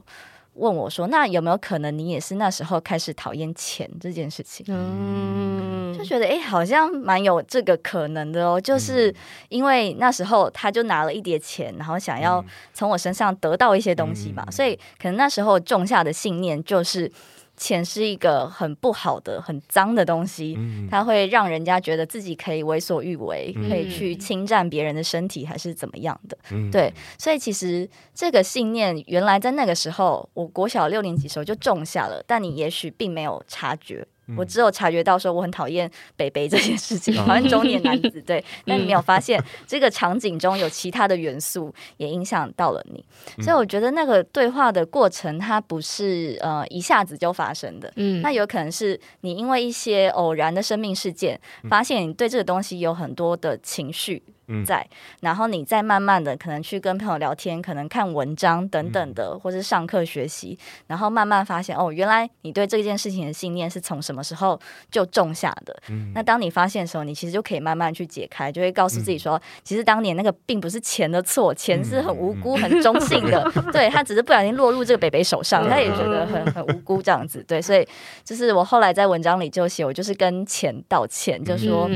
[0.53, 8.59] 问我说：“那有没有可能你也是那时候开始讨厌钱这件事情？”嗯，就觉得哎、欸，好像蛮有这个可能的哦。
[8.59, 9.13] 就是
[9.49, 17.11] 因为那时候他就拿了一叠钱，然后想要从我身上得到一些东西嘛，所以可能那时候种下的信念就是。
[17.57, 20.57] 钱是一个很不好的、很脏的东西，
[20.89, 26.37] 它会让人家觉得自己可以为所欲为，可以去侵占别人的身体，还是怎么样的？
[26.71, 34.05] 对，所以其实这个信念原来在那个时候，我国小六年级时候就种下了，但你也许并没有察觉。
[34.37, 43.03] 我只有察觉到说我很讨厌北北这件事情， 讨厌中年男子，对， 但你没有发现这个场景中有其他的元素也影响到了你，
[43.43, 54.23] 所以我觉得那个对话的过程它不是呃一下子就发生的，嗯，那有可能是你因为一些偶然的生命事件，发现你对这个东西有很多的情绪。
[54.65, 54.85] 在，
[55.21, 64.59] 然后你再慢慢的可能去跟朋友聊天，可能看文章等等的，或是上课学习，然后慢慢发现哦，原来你对这件事情的信念是从什么时候
[64.91, 65.75] 就种下的。
[66.13, 77.43] 那当你发现的时候，你其实就可以慢慢去解开，就会告诉自己说，其实当年那个并不是钱的错，钱是很无辜、很中性的， 对，他只是不小心落入这个北北手上，他也觉得很很无辜这样子。
[77.47, 77.87] 对，所以
[78.23, 81.89] 就是我后来在文章里就写，我就是跟钱道歉，就说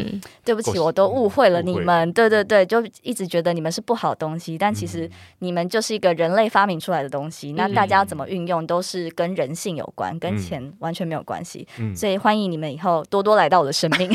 [0.44, 2.38] 对不起，我都误会了你们，对对。
[2.43, 7.52] 对对，就一直觉得你们是不好的东西，但其实你们就是一个人类发明出来的东西。
[7.52, 11.67] 嗯、那大家怎么运用都是跟人性有关，跟钱完全没有关系。
[11.78, 14.10] 嗯、所以欢迎你们以后多多来到我的生命。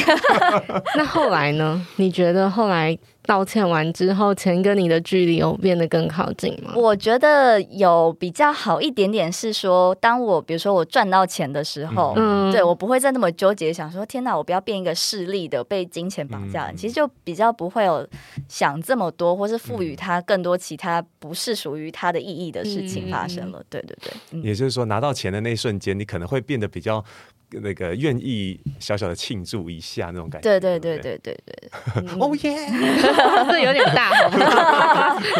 [0.96, 1.86] 那后来呢？
[1.96, 2.96] 你觉得后来？
[3.26, 6.72] 道歉完之后，钱跟你的距离有变得更靠近吗？
[6.76, 16.66] 我觉得有比较好一点点，是说，当我比如说我赚到钱的时候，嗯，对我不会再那么纠结，想说天哪，我不要变一个势利的被金钱绑架。
[16.66, 18.06] 嗯、其实就比较不会有
[18.48, 23.58] 想这么多，或是赋予他更多其他不是属于他的意义的事情发生了。
[23.58, 27.04] 嗯、对对对，嗯、也就是说，拿到钱的那一瞬间，你可能会变得比较。
[27.50, 31.18] 那个愿意小小的庆祝一下那种感觉，对对对对？
[31.18, 31.70] 对对，
[32.18, 32.56] 哦耶，
[33.48, 34.10] 这有点大，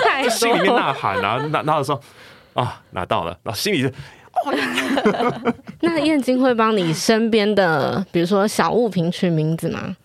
[0.04, 2.00] 太 心里面呐喊啊，拿拿的时候
[2.54, 9.96] 啊拿到了，然后心里就，哦、 那燕京会帮你身边的，比如说小物品取名字吗？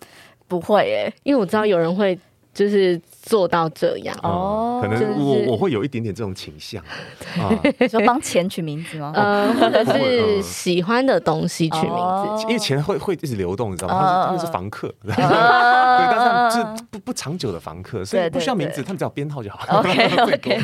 [0.47, 2.17] 不会耶，因为我知道有人会。
[2.51, 4.17] 就是做到这样。
[4.23, 6.83] 哦，可能我我会有一点点这种倾向，
[7.37, 7.53] 啊，
[7.87, 9.13] 说帮钱取名字吗？
[9.15, 11.93] 呃， 或者是喜欢的东西取名
[12.37, 14.25] 字，因为钱会会一直流动，你知道吗？
[14.25, 19.79] 他们是房客， 对，但是是不不长久的房客，所以不需要名字，他们只要编号就好。
[19.79, 20.59] OK OK。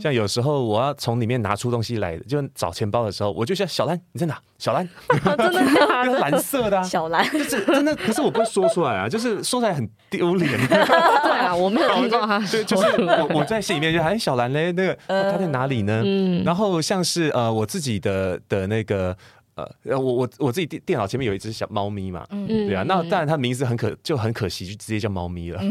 [0.00, 4.38] 像有时候我要从里面拿出东西来，就找钱包的时候，我就像小兰，你在哪？
[4.58, 4.88] 小兰，
[5.38, 10.50] 真的是蓝色的小兰，就是真的，可是我不会说出来啊，就是说出来很丢脸。
[10.66, 12.40] 对啊，我没有 听到他。
[12.50, 16.02] 对，就是我我在心里面就哎，小兰嘞，那个他在哪里呢？
[16.04, 19.16] 嗯，然后像是呃我自己的的那个
[19.54, 25.62] 呃我我我自己电电脑前面有一只小猫咪嘛，嗯，对啊，那当然它名字很可就很可惜，就直接叫猫咪了。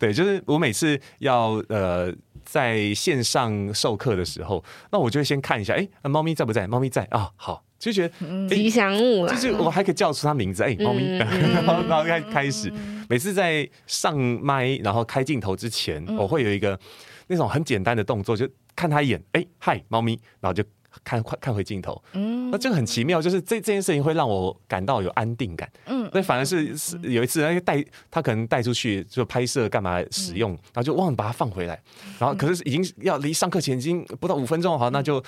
[0.00, 2.12] 对，就是我每次要呃。
[2.50, 6.66] 在线上授课的时候，那我就会先看一下，哎、欸，猫咪在不在？
[6.66, 7.04] 猫咪在？
[7.10, 11.18] 啊，好，就觉得吉祥物了，就是我还可以叫出它名字，哎、欸，猫咪，嗯、
[11.52, 12.72] 然后然后开开始，
[13.06, 16.78] 每次在上麦然后开镜头之前，我会有一个
[17.26, 20.64] 那种很简单的动作，就看它一眼，哎、欸，嗨，猫咪，然后就。
[21.04, 22.00] 看，快看回镜头。
[22.12, 25.70] 嗯，那这个很奇妙，就是这这件事情会让我感到有安定感。
[25.86, 31.80] 嗯，那反而是是有一次，那个带他可能带出去就拍摄干嘛使用，然后就忘了把它放回来。
[32.18, 35.22] 然后可是已经要离上课前已经不到五分钟，好，那就有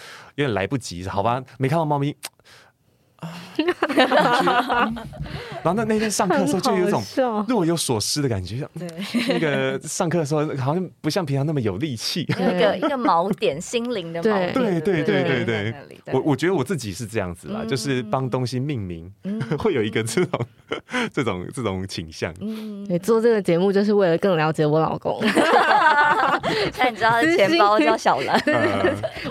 [0.46, 1.42] 点来不及，好吧？
[1.58, 2.14] 没看到猫咪。
[5.62, 7.02] 然后那那天上课的时候就有一种
[7.46, 8.88] 若有所思的感觉，对，
[9.28, 15.74] 那个上课的时候好像不像平常那么有力气，一个一个锚点，心灵的 锚点，对对对对对。
[16.12, 19.12] 我我觉得我自己是这样子啦，就是帮东西命名，
[19.58, 20.46] 会有一个这种
[21.12, 22.32] 这种这种倾向。
[22.88, 25.20] 对，做这个节目就是为了更了解我老公。
[26.78, 28.42] 那你知道他的钱包叫小兰？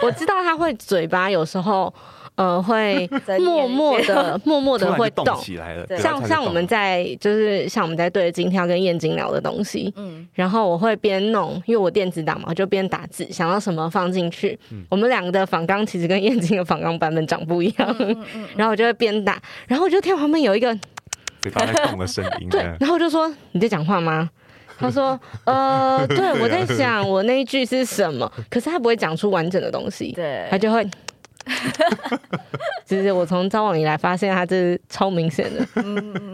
[0.01, 1.91] 我知道他会嘴巴有时候。
[2.39, 3.05] 呃，会
[3.43, 5.85] 默默的、默默的会动起来了。
[5.97, 14.57] 像像我们在就是像我们在对着今天要跟燕京聊的东西，嗯，然后我会边弄，因为我电子档嘛，就边打字，想到什么放进去。
[14.87, 17.95] 我们两个的仿钢其实跟燕京的仿钢版本长不一样，
[18.55, 20.73] 然后我就会边打，然后我就听旁边有一个
[21.41, 24.29] 嘴巴在动的声音，对，然后我就说你在讲话吗？
[24.77, 30.87] 他说呃， 对，我在想我那一句是什么，可是他不会讲出完整的东西，对，他就会。
[32.85, 35.65] 其实我从交往以来发现他这是超明显的，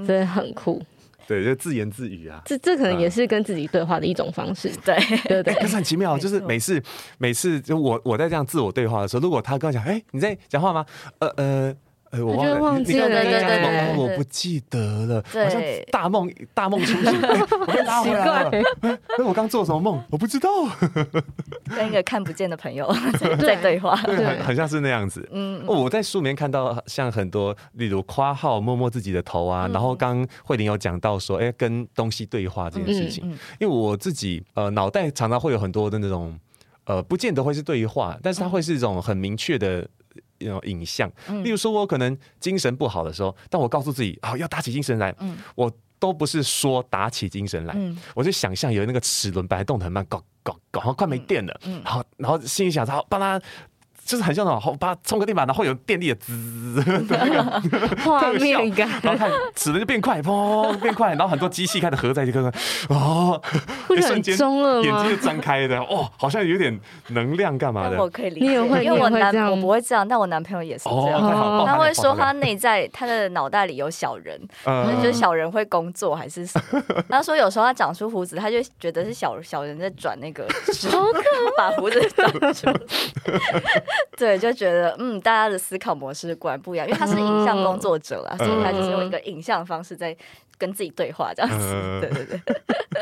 [0.06, 0.82] 真的很酷。
[1.28, 2.42] 对，就自言自语啊。
[2.46, 4.72] 这这可能也是跟自己对话的一种方式。
[4.86, 4.96] 对
[5.28, 5.54] 对对。
[5.56, 6.82] 可是很奇妙，就是每次
[7.18, 10.86] 每次就我我在这样自我对话的时候，如果他跟我讲，哎，你在讲话吗？
[11.20, 11.76] 呃呃。
[12.24, 17.22] 我忘了，忘记了，对对对，我不记得了，好像大梦大梦初醒，
[17.62, 18.52] 我被拉回来了。
[19.18, 20.02] 那我刚做什么梦？
[20.10, 20.50] 我不知道。
[21.76, 22.94] 跟一个看不见的朋友
[23.40, 25.28] 在对话，对，很像是那样子。
[25.32, 33.26] 嗯，我在书里面看到像很多，例如夸号摸摸自己的头啊，然后刚慧玲有讲到说，哎，跟东西对话这件事情，
[33.60, 36.38] 因为我自己呃脑袋常常会有很多的那种
[36.86, 39.88] 呃，不见得会是对话，但是它会是一种很明确的。
[40.46, 41.12] 那种影像，
[41.44, 45.14] 例如说，我可能精神不好的时候，但我告诉自己啊，要打起精神来，
[45.56, 47.76] 我都不是说打起精神来，
[48.14, 53.42] 我就想象有那个齿轮本来动得很慢，搞搞搞，好像快没电了，然后然后心里想着，帮他。
[54.06, 62.38] 就是很像那种，好，把它充个电板，然后有电力的滋的那个 画面感，然后看齿轮就变快，砰变快，然后很多机器开始合在一起，
[62.90, 63.42] 哦，
[63.90, 64.38] 一瞬间
[64.84, 66.80] 眼睛就张开的，哦，好像有点
[67.10, 67.98] 能量干嘛的。
[68.00, 74.40] 我可以理解，因为我男我不会这样，但我男朋友也是这样，他会说他内在他的脑袋里有小人，
[75.02, 77.04] 就是小人会工作还是什么？
[77.10, 80.44] 他说有时候他长出胡子，他就觉得是小小人在转那个，
[80.92, 81.24] 好可
[81.58, 82.68] 把胡子长出。
[82.68, 82.76] 来。
[84.18, 90.16] 对，就觉得嗯，大家的思考模式果然不一样，因为他是影像工作者啦，所以他就是用一个影像的方式在
[90.58, 92.00] 跟自己对话，这样子。
[92.02, 92.40] 对对对，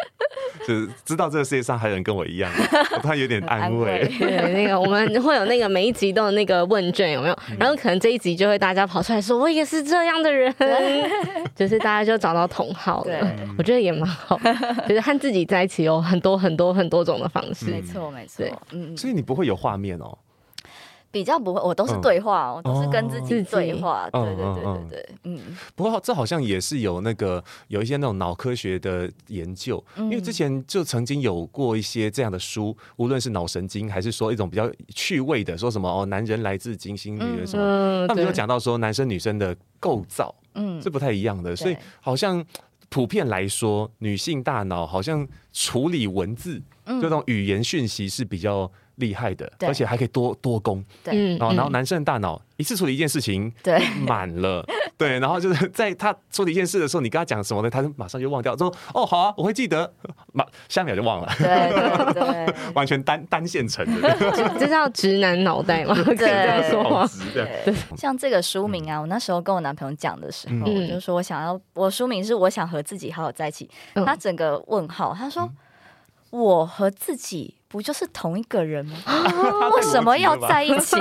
[0.67, 2.51] 就是知道这个世界上还有人跟我一样，
[2.95, 4.07] 我突然有点安慰。
[4.17, 7.37] 对，那个我们会有那个每一集都有那个问卷，有没有？
[7.59, 10.53] 然后可能这一集就会大家跑出来说，我也是这样的人，
[11.55, 13.31] 就是大家就找到同好了。
[13.57, 14.39] 我觉得也蛮好，
[14.87, 17.65] 就是和自己在一起有很多很多很多种的方式。
[17.65, 18.45] 没错，没错。
[18.71, 20.17] 嗯，所以你不会有画面哦。
[21.14, 24.09] 比较不会，我都是对话，我都是跟自己对话。
[24.09, 25.39] 对对对对对，嗯。
[25.76, 42.43] 不过这好像也是有那个有一些那种脑科学的研究，因为之前就曾经有过一些这样的书，无论是脑神经还是说一种比较趣味的，说什么哦，男人来自金星，女人什么，他们就讲到说男生女生的构造，嗯，是不太一样的，所以好像
[42.89, 46.59] 普遍来说，女性大脑好像处理文字，
[46.99, 48.72] 这种语言讯息是比较。
[48.95, 54.65] 厉害的，而且还可以多多功，对，然后然后男生的大脑一次处理一件事情，对，满了，
[54.97, 57.69] 对，然后就是在他处理一件事的时候，你跟他讲什么呢？
[57.69, 59.91] 他就马上就忘掉，说哦好啊，我会记得，
[60.33, 64.15] 马下一秒就忘了，对对， 完全单单线程的，
[64.59, 65.95] 这叫直男脑袋吗？
[66.17, 73.69] 对，说对，像这个书名啊，我那时候跟我男朋友讲的时候，我就说我想要，我书名是我想和自己好好在一起，
[74.05, 75.49] 他整个问号，他说
[76.34, 77.55] 我和自己。
[77.67, 78.95] 不就是同一个人吗？
[79.75, 80.95] 为什么要在一起？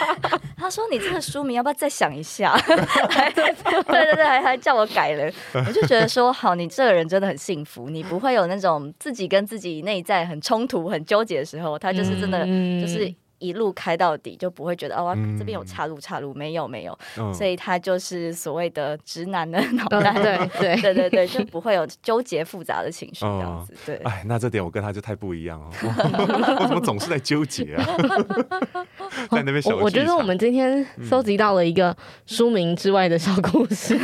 [0.56, 2.74] 他说：“你这个书名要不要再想一下？”对
[3.84, 5.30] 对对，还还叫我改了。
[5.52, 11.78] 我就觉得说，好，你这个人真的很幸福，你不会有那种自己跟自己内在很冲突、很纠结的时候。
[11.78, 12.46] 他就是真的，
[12.80, 13.14] 就是。
[13.38, 16.98] 一路开到底，就不会觉得哦，这边有岔路，岔路没有没有，
[17.34, 23.74] 所以他就是所谓的直男的脑袋，对对对 对对，就不会有纠结复杂的情绪这样子。
[23.84, 25.70] 对，哎，那这点我跟他就太不一样哦，
[26.62, 27.84] 我怎么总是在纠结啊？
[29.30, 31.94] 在那边小，我觉得我们今天搜集到了一个
[32.26, 33.98] 书名之外的小故事，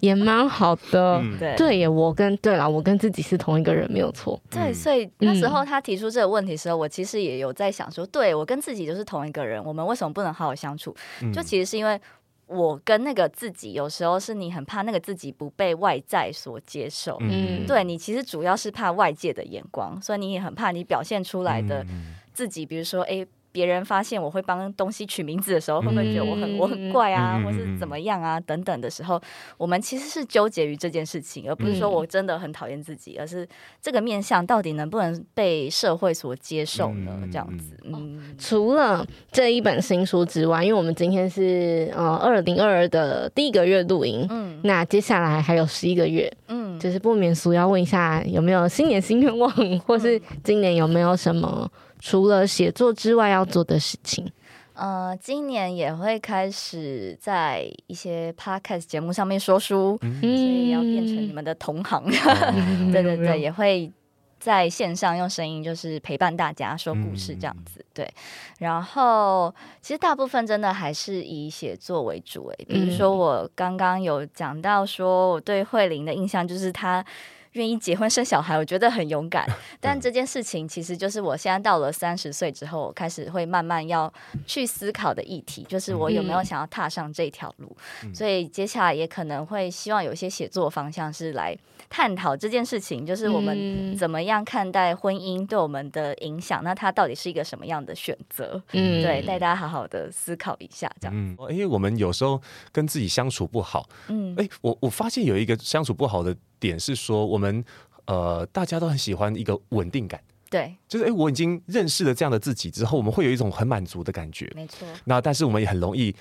[0.00, 1.22] 也蛮好的。
[1.38, 4.40] 对对耶，我跟对了，我跟自己是同一个人，没有错。
[4.50, 8.06] 对，所以那时候他提出这个问题的时候，我其实也有在想说。
[8.18, 10.92] 对，我跟自己就是同一个人，我们为什么不能好好相处？
[11.32, 12.00] 就其实是因为
[12.46, 17.16] 我跟那个自己，有时候是你很怕那个自己不被外在所接受。
[17.20, 21.86] 嗯，对，你其实主要是怕外界的眼光，所以你也很怕你表现出来的
[22.34, 23.24] 自己，比如说，哎。
[23.58, 29.20] 别人发现我会帮东西取名字的时候，会不会觉得我很我很怪啊，或是怎么样啊等等的时候，
[29.56, 33.44] 我们其实是纠结于这件事情，而不是说我真的很讨厌自己，而是
[33.82, 37.18] 这个面相到底能不能被社会所接受呢？
[37.32, 37.76] 这样子。
[37.82, 49.50] 嗯，除了这一本新书之外，因为我们今天是呃二零二二的第一个月录音，嗯，那接下来还有十一个月，嗯，就是不免俗要问一下有没有新年新愿望，
[49.80, 51.68] 或是今年有没有什么？
[51.98, 54.30] 除了写作之外要做的事情，
[54.74, 62.04] 呃，今年也会开始在一些 podcast 节目上面说书，嗯、所以要变成你们的同行。
[62.06, 63.90] 嗯、 对对对，也会
[64.38, 67.80] 在线上用声音就是陪伴大家说故事这样子。
[67.80, 68.14] 嗯、对，
[68.58, 77.04] 然后其实大部分真的还是以写作为主诶，比如说我刚刚有讲到说我对慧玲的印象就是她。
[77.52, 79.46] 愿意结婚生小孩，我觉得很勇敢。
[79.80, 84.12] 但这件事情其实就是我现在到了三十岁之后，我开始会慢慢要
[84.46, 87.76] 去思考的议题，就是我有没有想要踏上这条路。
[88.04, 91.56] 嗯、所以接下来也可能会希望有些写作方向是来
[91.90, 98.62] 探讨这件事情，就是我们怎么样看待婚姻对我们的影响，那它到底是一个什么样的选择？
[98.72, 101.14] 嗯，对，带大家好好的思考一下，这样。
[101.16, 102.40] 嗯，因为我们有时候
[102.72, 107.64] 跟自己相处不好，嗯，哎，我我发现有一个相处不好的点是说，我们
[108.06, 110.20] 呃大家都很喜欢一个稳定感，
[110.50, 114.86] 对，就是哎，我已经认识了这样的自己之后，我们会有一种很满足的感觉，没错。
[115.04, 116.14] 那但是我们也很容易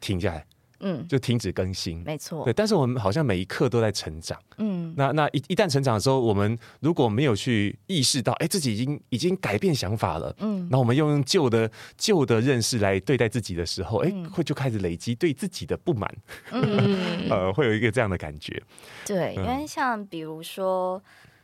[0.00, 0.44] 停下来。
[0.80, 2.44] 嗯，就停止更新，没错。
[2.44, 4.38] 对，但是我们好像每一刻都在成长。
[4.58, 10.34] 嗯，那那一一旦成长的时候，我们如果没有去意识到，哎，自己已经已经改变想法了。
[10.40, 16.12] 嗯，那我们又用旧的旧的认识来对待自己的时候，哎，会就开始累积对自己的不满。
[16.50, 18.62] 嗯， 呃，会有一个这样的感觉。
[19.06, 21.02] 对，因为像比如说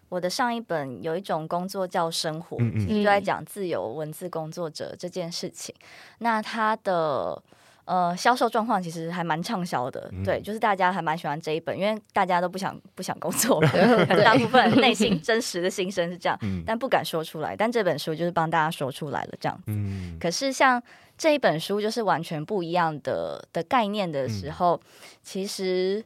[0.08, 5.74] 我的上一本有一种工作叫生活，嗯嗯，就在讲自由文字工作者这件事情。
[6.18, 7.42] 那他的。
[7.90, 13.60] 呃，销售状况其实还蛮畅销的，嗯、对，就是大家还蛮喜欢这一本，因为大家都不想不想工作
[14.24, 17.56] 大部分内心真实的心声是这样，嗯、但不敢说出来。
[17.56, 19.64] 但这本书就是帮大家说出来了，这样子。
[19.66, 20.80] 嗯、可是像
[21.18, 24.80] 这一本书，就是完全不一样的的概念的时候，嗯、
[25.24, 26.04] 其实。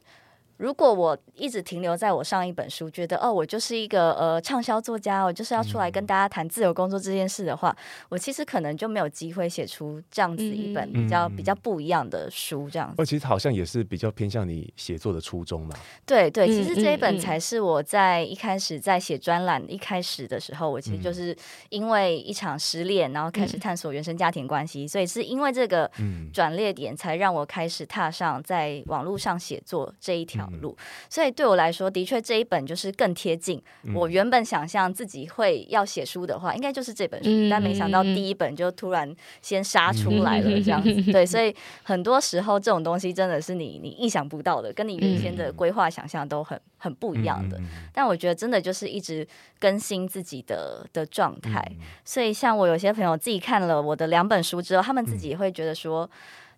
[0.57, 7.75] 如果我一直停留在我上一本书，觉得哦，我就是一个呃畅销作家，我就是要出来跟大家谈自由工作这件事的话，
[8.07, 13.01] 我其实可能就没有机会写出这样子一本比较、嗯、比较不一样的书，这样子。
[13.01, 15.75] 哦，其实好像也是比较偏向你写作的初衷嘛。
[16.05, 21.35] 对对，其实这一本才是我在一开始在写专栏一开始的时候，我其实就是
[21.67, 25.91] 因为一场失恋，然后开始探索原生家庭关系，所以是因为这个
[26.31, 30.44] 转捩点，才让我开始踏上在网络上写作这一条。
[30.61, 30.75] 路，
[31.09, 33.61] 所以对我来说，的确这一本就是更贴近
[33.93, 37.29] 我原本想象自己会要写书的话，应该就是这本书。
[37.49, 40.93] 但没想到第一本就突然先杀出来了，这样子。
[41.11, 47.59] 对，所以很多时候这种东西真的是你你意想不到的，跟你原先的规划想象都很很不一样的。
[47.93, 49.27] 但我觉得真的就是一直
[49.59, 51.63] 更新自己的的状态。
[52.03, 56.09] 所以像我有些朋友自己看了我的两本书之后，他们自己也会觉得说。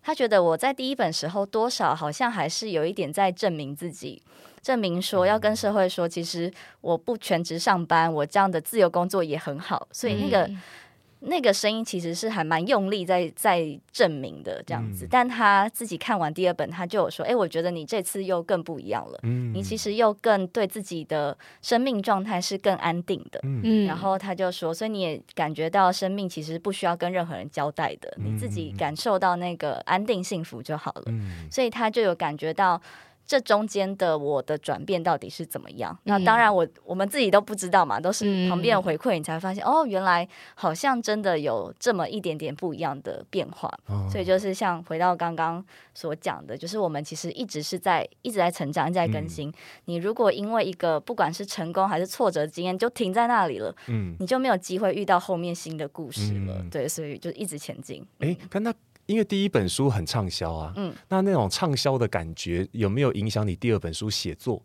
[0.02, 4.22] 他觉得我在第一本时候多少好像还是有一点在证明自己，
[4.62, 10.50] 证明说要跟社会说，其实我不全职上班，我这样的自由工作也很好，所以那个。
[11.20, 23.40] 那个声音其实是还蛮用力在在证明的这样子，嗯、但他自己看完第二本，他就有说：“哎，我觉得你这次又更不一样了，嗯、你其实又更对自己的生命状态是更安定的。
[23.42, 31.04] 嗯”然后他就说：“所以你也感觉到生命其实不需要跟任何人交代的，嗯、你自己感受到那个安定幸福就好了。
[31.06, 32.80] 嗯”所以他就有感觉到。
[33.28, 35.96] 这中间的我的转变到底是怎么样？
[36.04, 43.68] 那当然我，我我们自己都不知道嘛，都是旁边的回馈，你才发现、嗯、哦，原来好像真的有这么一点点不一样的变化。
[43.86, 45.62] 哦、所以就是像回到刚刚
[45.92, 49.50] 所讲的，就是我们其实一直是在一直在成长，一直在更新。
[49.50, 49.54] 嗯、
[49.84, 56.54] 你如果因为一个不管是成功还是挫折经验就停在那里了，嗯，你就没有机会遇到后面新的故事了。
[56.60, 58.02] 嗯、对，所以就一直前进。
[58.20, 58.74] 哎，跟他。
[59.08, 64.62] 因为第一本书很畅销啊，嗯，那那种畅销的感觉有没有影响你第二本书写作？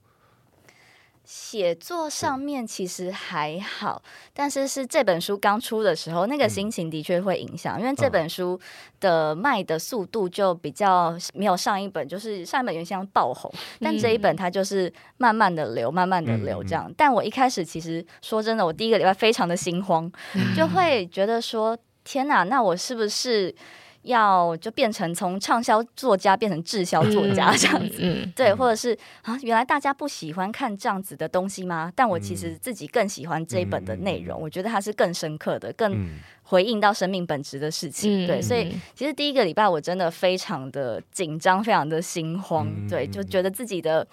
[1.23, 8.59] 写作上面其实还好，但是是这本书刚出的时候，那个心情的确会影响，因为这本书
[8.99, 16.93] 的卖的速度就比较没有上一本，就是上一本原先爆红，但这一本它就是慢慢的流，慢慢的流这样。
[16.97, 20.11] 但我一开始其实说真的，我第一个礼拜非常的心慌，
[20.53, 23.55] 就会觉得说天哪，那我是不是？
[24.04, 31.91] 要就变成从畅销作家变成滞销作家这样子， 对，或者是啊，原来大家不喜欢看这样子的东西吗？
[31.95, 36.10] 但我其实自己更喜欢这一本的内容，嗯、我觉得它是更深刻的，更
[36.43, 38.26] 回应到生命本质的事情。
[38.26, 44.06] 嗯、对，所以其实第一个礼拜我真的非常的紧张，非常的心慌，嗯、对，就觉得自己的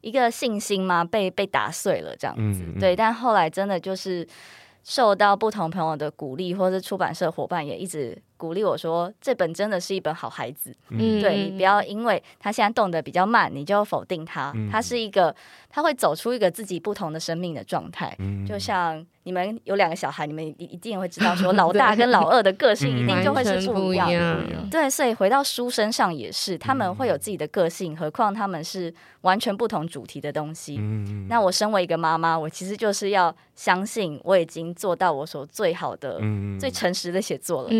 [0.00, 2.62] 一个信心嘛被被打碎了这样子。
[2.64, 4.26] 嗯、对，但后来真的就是
[4.82, 8.16] 受到不同朋友的鼓励，或者是出版社伙伴也一直。
[8.36, 14.52] 鼓励我说：“这本真的是一本好孩子，嗯，对，你不要因为他现在动得比较慢，你就否定他。
[14.54, 15.34] 嗯，他是一个，
[15.68, 24.68] 他会走出一个自己不同的生命的状态，嗯，就像。”你们有两个小孩，你们一一定会知道，说老大跟老二的个性一定就会是不一样的。
[24.70, 30.76] 对，所以回到书身上也是，他们会有自己的个性，何况他们是完全不同主题的东西。
[31.26, 36.20] 那我身为一个妈妈，我其实就是要相信，我已经做到我所最好的、
[36.60, 37.70] 最诚实的写作了。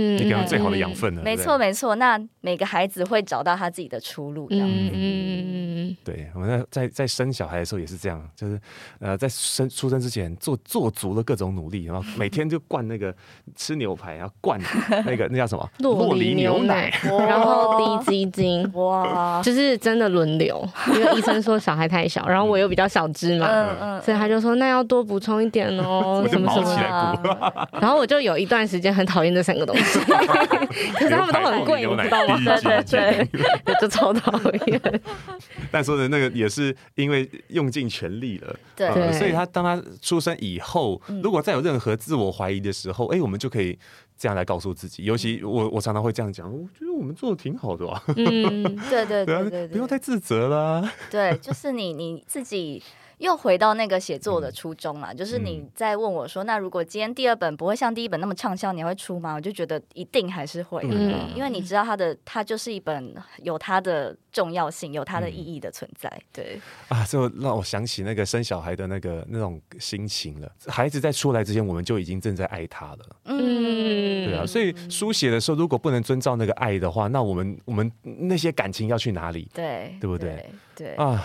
[0.45, 1.23] 最好的养分了。
[1.23, 1.95] 没错，没错。
[1.97, 5.97] 那每个孩子会找到他自己的出路，嗯嗯嗯。
[6.05, 8.61] 对，我们在在在生小孩的时候也是这样，就是
[8.99, 13.15] 呃，在生出生之前做做足了各种努力，然后每天就灌那个
[13.57, 14.61] 吃牛排，然后灌
[15.07, 15.71] 那个那叫什么？
[15.79, 29.99] 酪梨牛奶， 然后滴鸡精，哇，就是真的轮流，因为医生说小孩太小，然后我又比较小只嘛，嗯嗯，所以他就说那要多补充一点哦，什么什么， 然后我就有一段时间很讨厌这三个东西，
[30.95, 32.39] 可是他们都很贵，你知道吗？
[32.45, 34.81] 对对对， 就超讨厌。
[35.71, 43.79] 但说的那个也是因为用尽全力了，对，所以他当他出生以后，如果再有任何自我怀疑的时候，哎，我们就可以
[44.17, 45.05] 这样来告诉自己。
[45.05, 48.03] 尤其我我常常会这样讲，我觉得我们做的挺好的吧。
[48.17, 50.93] 嗯，对对对对，不用太自责啦。
[51.11, 52.83] 对，就是你你自己。
[53.19, 59.35] 又回到那个写作的初衷了，嗯、就是你在问我说，嗯、那如果今天第二本不会像第一本那么畅销，你会出吗？
[59.35, 66.11] 我就觉得一定还是会，嗯、因为你知道它的，它就是一本有它的重要性、有它的意义的存在。
[66.33, 70.51] 对啊，这让我想起那个生小孩的那个那种心情了。
[70.67, 72.99] 孩子在出来之前，我们就已经正在爱他了。
[73.25, 79.49] 嗯，对啊，所以书写的时候，如果不能遵照那个爱的话，那我们我们那些感情要去哪里？
[79.55, 80.51] 对，对不对？
[80.75, 81.25] 对，对啊。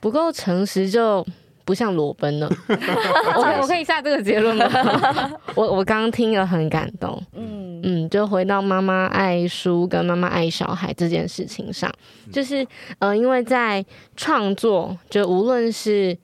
[0.00, 1.24] 不够诚实就
[1.64, 2.50] 不像裸奔了。
[3.36, 4.66] 我我可以下这个结论吗？
[5.54, 7.22] 我我刚刚听了很感动。
[7.34, 11.90] 嗯嗯，就回到妈妈爱书跟妈妈爱小孩这件事情上，
[12.32, 12.66] 就是
[12.98, 13.84] 呃，因为在
[14.16, 16.16] 创作，就无论是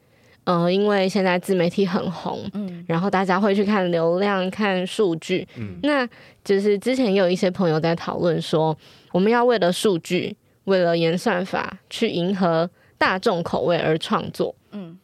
[0.45, 6.07] 呃，因为现在自媒体很红，嗯，然后大家会去看流量、看数据，嗯，那
[6.45, 8.77] 就是之前也有一些朋友在讨论说，
[9.13, 12.69] 我们要为了数据，为了演算法去迎合。
[12.99, 14.99] 大众口味而创作，嗯，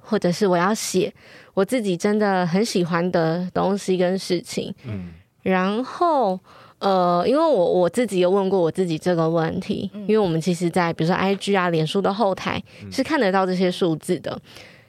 [0.00, 1.12] 或者是我要写
[1.54, 5.10] 我自己真的很喜欢的东西跟事情，嗯，
[5.42, 6.38] 然后
[6.78, 14.40] 呃，因为我我自己有问过我自己这个问题，嗯，因为我们其实，在比如说 IG 啊、脸书的后台是看得到这些数字的，嗯，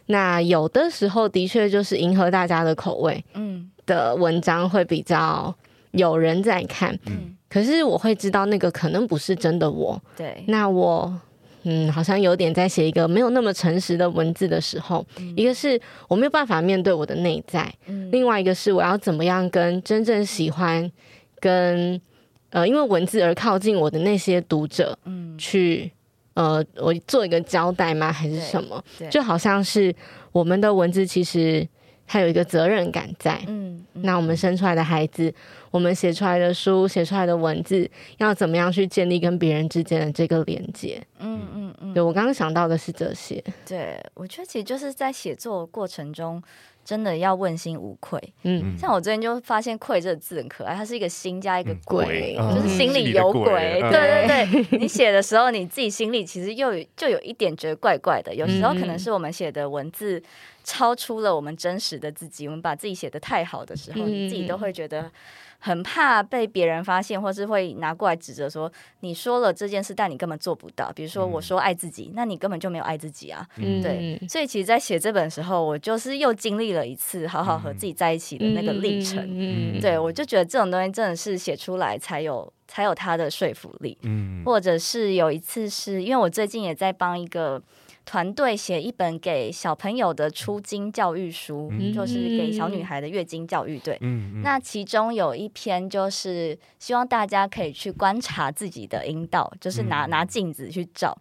[0.07, 5.53] 那有的时候的确就是迎合大家的口味，嗯，的文章会比较
[5.91, 11.13] 有人在看，嗯，可是我会知道那个可能不是真的我，对，那我。
[11.63, 20.91] 嗯，好像有点在写一个没有那么诚实的文字的时候，嗯、一个是我没有办法面对我的内在，嗯、另外一个是我要怎么样跟真正喜欢
[21.39, 21.99] 跟
[22.49, 25.91] 呃因为文字而靠近我的那些读者，嗯，去
[26.33, 28.11] 呃我做一个交代吗？
[28.11, 28.83] 还是什么？
[29.09, 29.93] 就好像是
[30.31, 31.67] 我们的文字其实。
[32.07, 35.33] 它有一个责任感在，嗯，嗯，那我们生出来的孩子，
[35.71, 41.01] 我们写出来的书，写出来的文字，要怎么样去建立跟别人之间的这个连接？
[41.19, 43.43] 嗯嗯嗯，对，我刚刚想到的是这些。
[43.65, 46.43] 对，我觉得其实就是在写作过程中，
[46.83, 48.21] 真的要问心无愧。
[48.43, 53.79] 嗯，像我最近就发现“愧”这个字很可爱，它是一个心加一个鬼，嗯、就是心里有鬼。
[53.81, 58.35] 嗯、对对对，你写的时候，你自己心里其实又有就有一点觉得怪怪的。
[58.35, 60.21] 有时候可能是我们写的文字。
[60.63, 65.11] 超出了我们真实的自己，我们把自己写的太好的时候，你自己都会觉得
[65.63, 68.69] 很怕被别人发现，或是会拿过来指责说，
[69.01, 70.91] 你说了这件事，但你根本做不到。
[70.93, 73.47] 比如说我说爱自己，那你根本就没有爱自己啊。
[73.57, 74.19] 嗯，对。
[74.27, 79.23] 所以其实，在写这本的时候，我就是又经历了一次好好和自己在一起的那个历程。
[79.29, 83.95] 嗯，对，我就觉得这种东西真的是写出来才有才有它的说服力。
[84.01, 87.61] 嗯，或者是有一次是因为我最近也在帮一个。
[88.11, 93.79] 团队写一本给小朋友的出经教育书，嗯、就是给小女孩的月经教育。
[93.79, 93.97] 对，
[94.43, 101.17] 那其中有一篇就是希望大家可以去观察自己的阴道，就是拿、嗯、拿镜子去照。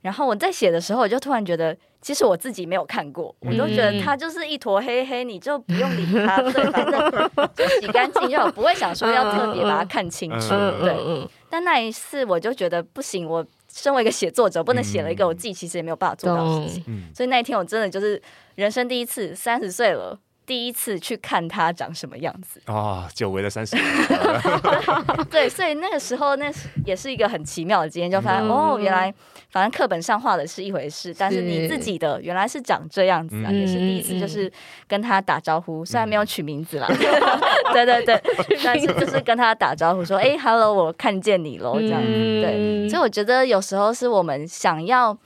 [0.00, 10.48] 然后我在写的时候，我就突然觉得，其实我自己没有看过，我都觉得它就是一坨黑黑，你就不用理它，对，反正 就洗干净就好，不会想说要特别把它看清楚。
[10.80, 13.46] 对，但那一次我就觉得不行，我。
[13.72, 18.20] 身为一个写作者，不能写了一个我自己其实也没有办法做到的事情，嗯、所以那一天我真的就是
[18.54, 20.18] 人生第一次，三十岁了。
[20.44, 22.60] 第一次去看他长什么样子。
[22.66, 23.86] 啊、哦，久违的三十年。
[25.30, 26.52] 对，所以那个时候那
[26.84, 29.12] 也是一个很奇妙的经验，就发现、嗯、哦，原来
[29.50, 34.50] 反正课本上画的是一回事，但是你自己的原来是长这样子啊，嗯、也是第一次就是
[34.88, 36.96] 跟他打招呼，嗯、虽然没有取名字啦，嗯、
[37.72, 38.22] 对对对，
[38.64, 45.16] 但是就是跟他打招呼说， 哎，Hello，我看见你喽，这样子，嗯、对，所以我觉得有时候是我们想要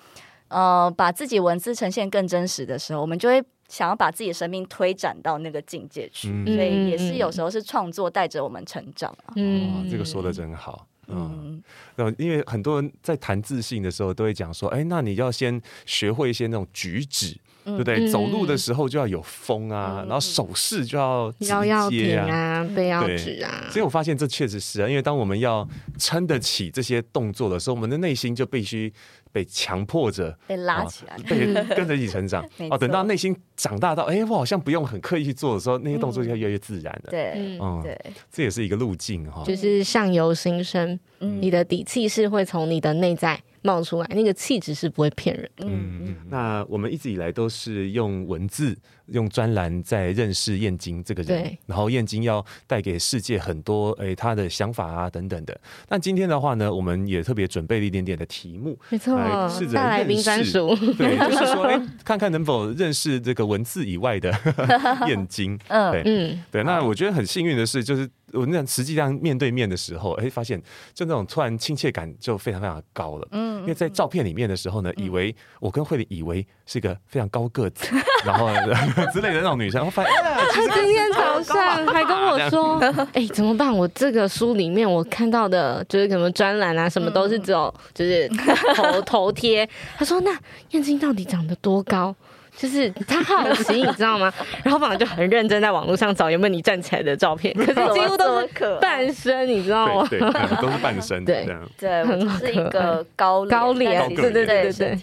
[0.48, 3.42] 呃把自己文字呈现更真实的时候，我们就会。
[3.68, 9.32] 想要把自己的生命推展到那个境界去，嗯、所以也是有时候是创作带着我们成长啊。
[9.36, 10.86] 嗯、哦，这个说的真好。
[11.08, 11.62] 嗯，
[11.96, 17.36] 嗯，因为很多人在谈自信的时候，都会讲说，哎，那你要先学会一些那种举止。
[17.66, 18.06] 对不对？
[18.06, 23.66] 走路的时候就要有风啊，然后手势就要腰要挺啊，背要直啊。
[23.72, 28.92] 所以我发现这确实是啊，因为当我们要撑得起这些动作的时候，我们的内心就必须
[29.32, 32.44] 被强迫着被拉起来，被跟着一起成长。
[32.70, 37.10] 哦，等到内心长大到，哎，我好像不用很刻意去做的时候，那些动作就越来越自然了。
[37.10, 37.98] 对，嗯，对，
[38.30, 45.66] 这也是一个路径哈，就是相由心生，你的底气是会从你的内在冒出来，那个气质是不会骗人的。
[45.66, 51.58] 嗯嗯，那我们一直以来都是用文字、用专栏在认识燕京这个人，对。
[51.66, 55.58] 然后燕京要带给世界很多诶他的想法啊等等的。
[55.88, 64.32] 那今天的话呢，我们也特别准备了一点点的题目，没错，来试着带来冰专属， 对，就是说，哎， 看看能否认识这个文字以外的
[65.08, 65.58] 燕京。
[65.68, 66.62] 嗯对嗯，对。
[66.62, 68.08] 那我觉得很幸运的是，就是。
[68.36, 70.60] 我那实际上面对面的时候，哎，发现
[70.94, 73.26] 就那种突然亲切感就非常非常高了。
[73.32, 77.88] 嗯，因为在照片里面的时候呢，以为我跟慧玲以为是一个非常高个子，
[78.24, 78.48] 然后
[79.12, 80.12] 之类的那种女生，我发现
[80.52, 82.78] 她今天早上还跟我说，
[83.14, 83.74] 哎，怎么办？
[83.74, 88.28] 我这个书里面我看到的就是什么专栏啊，什么都是只有就是
[88.74, 89.68] 头头贴。
[89.96, 90.30] 她说：“那
[90.70, 92.14] 燕青到底长得多高？”
[92.56, 94.32] 就是他好奇，你知道吗？
[94.64, 98.48] 然后反正就很认真在网络上找有没有你站起来的照片， 可是几乎都是
[98.80, 100.06] 半身，你知道吗？
[100.08, 100.30] 对，对，
[100.62, 101.24] 都是半身。
[101.24, 101.46] 对
[101.78, 104.96] 对，我是一个高高脸，对对对对对，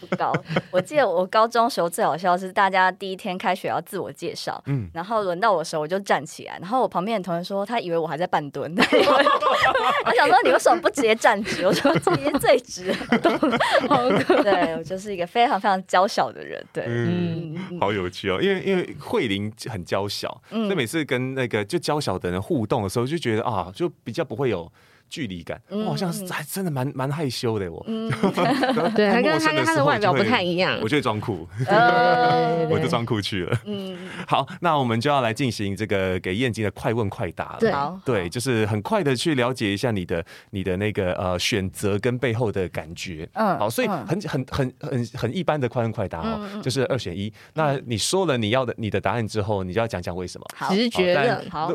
[0.00, 0.32] 不高。
[0.70, 11.64] 我记得我高中时候最好笑是，大家第一天开学要自我介绍，嗯，然后轮到我的时候我就站起来，然后我旁边的同学说他以为我还在半蹲，我想说你为什么不直接站直？
[11.64, 12.92] 我说直接最直，
[13.88, 16.87] 好可对，我就是一个非常非常娇小的人，对。
[16.88, 24.70] 嗯，好有趣哦，因为因为慧玲很娇小，嗯、所以每次跟那个就娇小的人互动的时候，就觉得啊，就比较不会有。
[25.08, 27.84] 距离感，我好像是还真的蛮蛮害羞的我。
[28.94, 30.78] 对，他跟他跟他的外表不太一样。
[30.82, 31.48] 我就装酷，
[32.70, 33.58] 我就装酷去了。
[33.64, 33.96] 嗯，
[34.26, 38.00] 好，那我们就要来进行这个给燕京的快问快答了。
[38.04, 43.28] 对，就是很快的去了解一下你的你的那个呃选择跟背后的感觉。
[43.34, 47.32] 嗯，好，所以很很很很很一般的快问快答哦，就是二选一。
[47.54, 50.46] 那你说了你要的你的答案之后，你就要讲讲为什么。
[50.70, 51.72] 直觉的，好。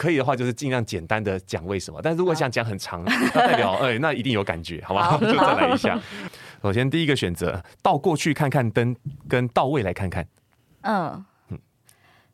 [0.00, 2.00] 可以的话，就是尽量简单的讲为什么。
[2.02, 5.18] 但如果想讲很长，代表哎，那一定有感觉，好吧好？
[5.20, 6.00] 就再来一下。
[6.62, 8.96] 首先，第一个选择，到过去看看灯，
[9.28, 10.26] 跟到未来看看。
[10.84, 11.22] 嗯，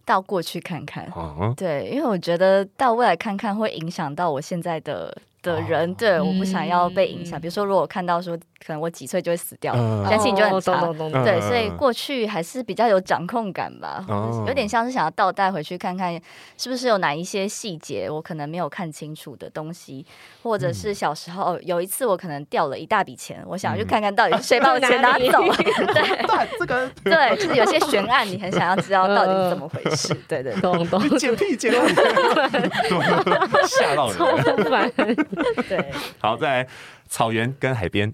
[0.05, 1.11] 到过去看看。
[1.57, 5.13] 对，因为我觉得到未来看看会影响到我现在的。
[5.43, 7.41] 的人，对，我不想要被影响。
[7.41, 9.73] 比如说，如果我看到说，可能我几岁就会死掉，
[10.09, 10.93] 相信你就很差。
[11.23, 14.05] 对，所以过去还是比较有掌控感吧，
[14.47, 16.21] 有点像是想要倒带回去看看，
[16.57, 20.05] 是不是有哪一些细节我可能没有看清楚的东西，
[20.43, 25.41] 或者是小时候有一次我可能掉了一大笔钱，我想要去看看到底是谁把我钱拿走。
[25.95, 30.13] 对，这个对，就是有些悬案，你很想要知道到底是怎么回事。
[30.27, 31.07] 对对，懂懂。
[31.19, 31.79] 捡屁捡到
[33.67, 35.27] 吓到人。
[35.69, 36.69] 对，好，再来
[37.09, 38.13] 草原跟海边，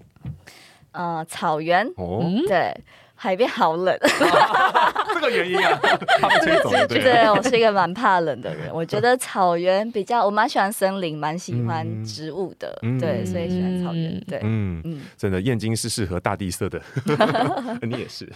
[0.92, 2.74] 呃，草原，哦，对，
[3.14, 3.96] 海边好冷，
[5.14, 5.78] 这个原因啊，
[6.88, 14.80] 对，我是一个蛮怕冷的人，我觉得草原比较，我蛮喜欢森林，蛮喜欢植物的，对，所以喜欢草原，对，嗯。
[14.84, 16.82] 嗯，真的，燕京是适合大地色的，
[17.82, 18.28] 你也是，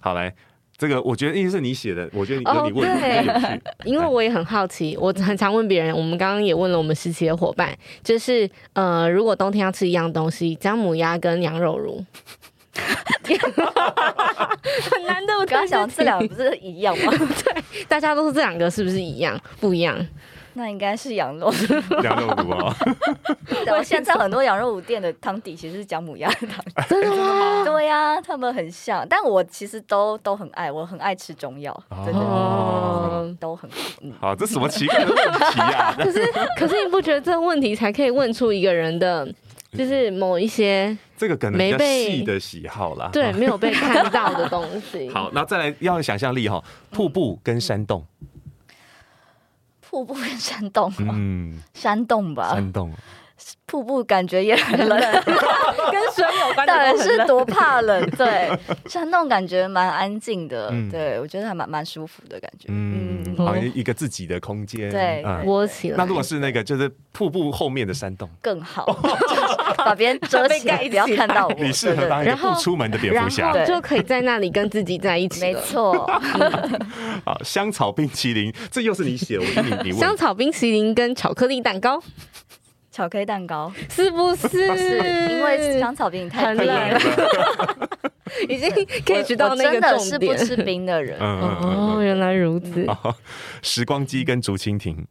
[0.00, 0.34] 好来。
[0.82, 3.62] 这个我觉得因为是你写的，我觉得你有你问的很有趣。
[3.84, 5.96] 因为我也很好奇，我很常问别人。
[5.96, 7.72] 我们刚刚也问了我们实习的伙伴，
[8.02, 12.04] 就是呃，如果冬天要吃一样东西，姜母鸭跟羊肉炉，
[14.90, 15.32] 很难的。
[15.38, 17.12] 我刚刚想这两个不是一样吗？
[17.16, 19.40] 对，大家都是这两个，是不是一样？
[19.60, 19.96] 不一样。
[20.54, 21.52] 那应该是羊肉，
[22.04, 22.76] 羊肉卤啊！
[23.70, 27.64] 我现在很多羊肉卤店的汤底其实是姜母鸭的汤， 真的吗？
[27.64, 31.72] 对呀，他们很像，但我其实都都很爱，我很爱吃中药，
[32.04, 33.68] 对对对，都很
[34.20, 34.34] 好。
[34.34, 35.94] 这什么奇怪的问题啊？
[35.96, 39.26] 可是可是你不觉得这个问题才可以问出一个人的，
[39.76, 45.08] 就是某一些这个可能没被细的喜好啦，对，没有被看到的东西。
[45.08, 48.04] 好，那再来要想象力哈，瀑布跟山洞。
[49.92, 52.90] 瀑布跟山洞，嗯，山洞吧，山洞，
[53.66, 54.98] 瀑布感觉也很冷，
[55.92, 58.08] 跟水有关，当然是多怕冷？
[58.12, 58.50] 对，
[58.88, 65.96] 山洞感觉蛮安静的，对我觉得还蛮蛮舒服的感觉，嗯，好像一个自己的空间，对，窝起来。
[65.98, 68.86] 那如果是那个就是瀑布后面的山洞，更好，
[69.86, 71.54] 把别人遮起来，不要看到我。
[71.58, 75.40] 你适合当一个不出门的蝙蝠侠，就可以在那里跟自己在一起。
[75.40, 76.06] 没错。
[77.24, 79.98] 好，香草冰淇淋，这又是你写，我跟你你问。
[79.98, 82.02] 香草冰淇淋跟巧克力蛋糕，
[82.90, 84.66] 巧克力蛋糕是不是？
[85.30, 87.00] 因为香草冰太冷了，
[88.48, 88.70] 已经
[89.04, 89.80] 可以知道那个重点。
[89.80, 91.18] 真的是不吃冰的人。
[91.20, 92.86] 哦，原来如此。
[93.62, 95.06] 时光机跟竹蜻蜓。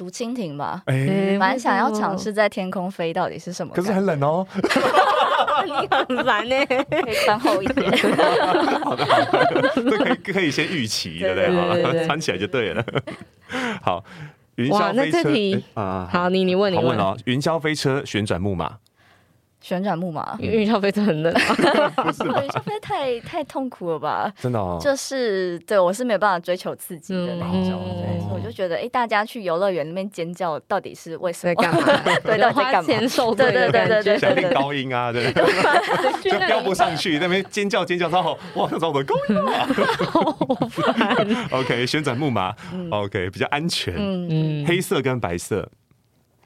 [0.00, 3.74] 竹蜻蜓吧，哎，蛮想要尝试在天空飞，到底是什么？
[3.76, 4.46] 可是很冷哦，
[5.66, 7.90] 你很烦呢，可以穿厚一点。
[8.82, 12.06] 好的，好的， 这可以可以先预期，对不对？
[12.06, 12.82] 穿起来就对了。
[13.84, 14.02] 好，
[14.54, 18.78] 云霄飞车啊，好，你你问你问哦，云霄飞车旋转木马。
[19.60, 24.32] 旋转木马，云霄飞车很冷，云霄飞车太太痛苦了吧？
[24.40, 31.54] 真的哦，就是对我是没有办法追求刺激的那种，对，我就觉得，哎，大家去游乐园那边尖叫，到底是为什么？
[31.56, 31.80] 干嘛？
[32.24, 32.88] 对，到底在干嘛？
[33.36, 35.32] 对对对对对，想听高音啊，对，
[36.22, 39.68] 就飙不上去，那边尖叫尖叫，然后哇，找我的高音啊！
[41.52, 42.54] OK，旋转木马
[42.90, 45.68] ，OK，比较安全，嗯，黑色跟白色。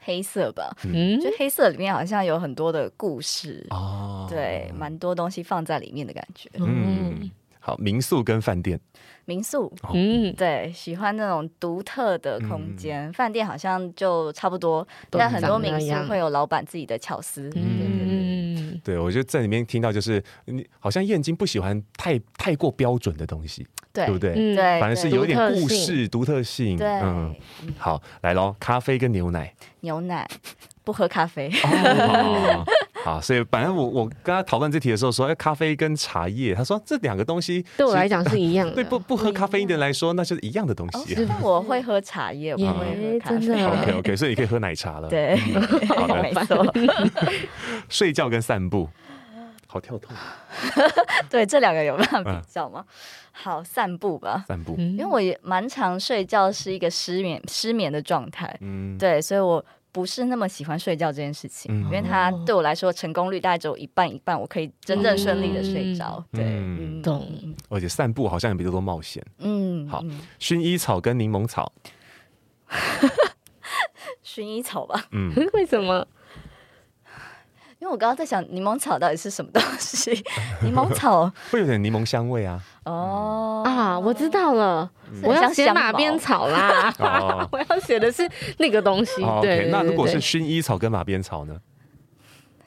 [0.05, 3.65] 黑色吧，嗯，就黑色里面好像有很多的故事。
[3.71, 6.47] 哦，对，蛮多东西放在里面的感觉。
[6.59, 7.29] 嗯，
[7.59, 8.79] 好，民宿跟饭店，
[9.25, 13.11] 民宿，嗯，对，喜欢那种独特的空间。
[13.13, 17.49] 饭店好像就差不多，但很多民宿会有老板自己的巧思。
[17.55, 18.34] 嗯，
[18.83, 23.65] 对，我觉得在里面听到就是你好像燕京不喜欢太太过标准的东西。
[23.95, 24.33] 对不对？
[24.33, 26.77] 对，反而是有一点故事、独特性。
[26.77, 27.33] 对，嗯，
[27.77, 29.55] 好，来喽，咖啡跟牛奶。
[29.79, 30.27] 牛奶，
[30.83, 31.49] 不喝咖啡。
[33.05, 38.73] 好，所以反正我我跟他讨论这题的时候说，哎，咖啡跟茶叶，他说这两个东西对我来讲是一样的。
[38.73, 41.15] 对，不不喝咖啡因的人来说，那就是一样的东西。
[41.39, 43.45] 我会喝茶叶，我不会喝咖啡。
[43.45, 45.07] 真的？OK OK，所以你可以喝奶茶了。
[45.07, 45.37] 对，
[45.87, 46.65] 好的， 没错。
[47.89, 48.89] 睡觉跟散步。
[49.67, 50.15] 好跳痛，
[51.29, 52.85] 对，这两个有办法比较吗？
[53.33, 59.63] 好，散步吧，散步，因为我也蛮常睡觉，是一个失眠失眠的状态，嗯，对，所以我
[59.95, 66.43] 不是那么喜欢睡觉这件事情，因为它对我来说成功率大概只有一半一半，我可以真正顺利的睡着，对，
[67.01, 67.25] 懂。
[67.69, 70.03] 而且散步好像也比较多冒险，嗯，好，
[70.37, 71.71] 薰衣草跟柠檬草，
[74.21, 76.05] 薰衣草吧，嗯， 为什么？
[77.85, 80.11] 因为我刚刚在想柠檬草到底是什么东西，
[80.63, 82.59] 柠檬草 会有点柠檬香味啊。
[82.85, 84.89] 哦啊，我知道了，
[85.21, 86.91] 我要写马鞭草啦。
[87.51, 88.27] 我要写的是
[88.57, 89.21] 那个东西。
[89.39, 91.55] 对，那如果是薰衣草跟马鞭草呢？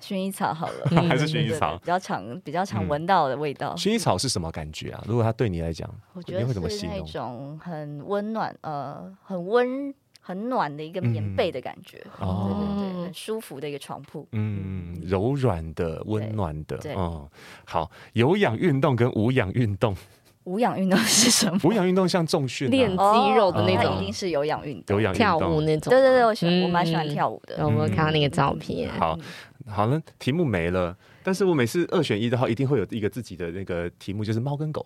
[0.00, 3.74] 薰衣草好了，还是薰衣草比较常比较常闻到的味道。
[3.74, 5.02] 薰衣草是什么感觉啊？
[5.04, 9.92] 如果它对你来讲，我觉得是那种很温暖，呃，很温。
[10.28, 17.26] 很暖的一个棉被的感觉，哦，对对对，很舒服的一个床铺，嗯，柔软的、温暖的，哦，
[17.64, 19.96] 好，有氧运动跟无氧运动，
[20.44, 21.58] 无氧运动是什么？
[21.64, 27.56] 无氧运动像重训、练肌肉的那种，一定是有氧运动，有氧跳舞那种，对对对，我喜欢，我蛮喜欢跳舞的。
[27.60, 28.90] 有没有看到那个照片？
[29.00, 29.18] 好，
[29.66, 34.84] 好了，题目没了，但是我每次二选一的话，一定会有一个自己的那个题目，就是猫跟狗。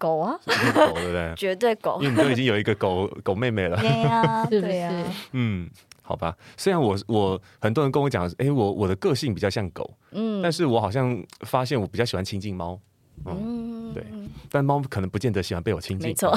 [0.00, 1.32] 狗啊，狗对不对？
[1.36, 3.76] 绝对狗，因为你都已经有一个狗狗妹妹了。
[3.84, 4.90] 对呀， 对呀。
[5.32, 5.68] 嗯，
[6.02, 6.34] 好吧。
[6.56, 12.80] 虽然我我很多人跟我讲，哎，我我的个性比较像狗，嗯，但是我好像发现我比较喜欢亲近猫。
[13.26, 14.02] 嗯，对，
[14.50, 16.08] 但猫可能不见得喜欢被我亲近。
[16.08, 16.34] 没错。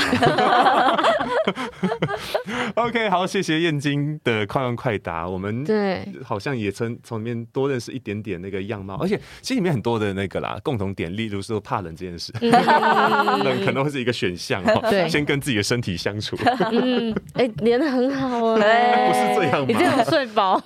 [2.75, 5.27] OK，好，谢谢燕京的快问快答。
[5.27, 14.79] 我们对好像也从从里面多认识一点点那个样貌，而且其实里面很多的那个啦共同点，例如说怕冷这件事， 冷可能会是一个选项 哦。
[14.89, 16.37] 对，先跟自己的身体相处。
[16.71, 19.67] 嗯，哎，连得很好哎，不是这样吗？
[19.69, 20.59] 已经很睡饱。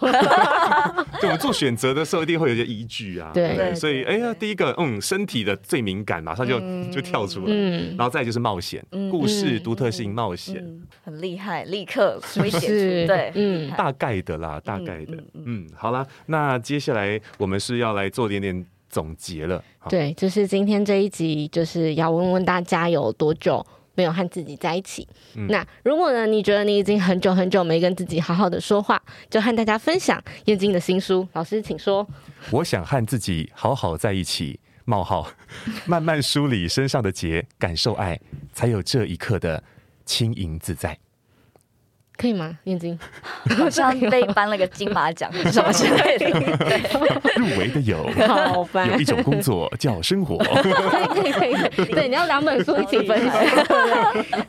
[1.20, 3.32] 对，我们做选择的时候一定会有些依据啊。
[3.34, 6.60] 对，所以哎呀，第一个嗯，身体的最敏感，马上就
[6.92, 7.46] 就跳出来。
[7.48, 10.64] 嗯，然后再就是冒险，故事独特性，冒险。
[11.04, 12.68] 很厉害，立刻会写出
[13.08, 19.64] 对，嗯， 大概的啦，大概的，嗯，好啦，那接下来我们是要来做点点总结了。
[19.90, 23.66] 对，就是今天这一集，就是要问问大家有多久
[23.96, 25.08] 没有和自己在一起。
[25.36, 31.28] 嗯、那如果呢，你觉得你已经很久很久没跟自己好好的说话，就和大家分享燕京的新书。
[31.34, 32.08] 老师，请说。
[32.52, 34.60] 我想和自己好好在一起。
[34.90, 35.30] 冒号，
[35.86, 38.18] 慢慢梳理身上的结，感受爱，
[38.54, 39.62] 才有这一刻的。
[40.08, 40.98] 轻盈自在，
[42.16, 42.58] 可以吗？
[42.64, 42.98] 燕京
[43.58, 46.30] 好像被颁了个金马奖， 什么之类的。
[47.36, 50.38] 入围的有，好烦有一种工作叫生活。
[50.38, 53.44] 可以可以可以，对，你要两本书一起分享。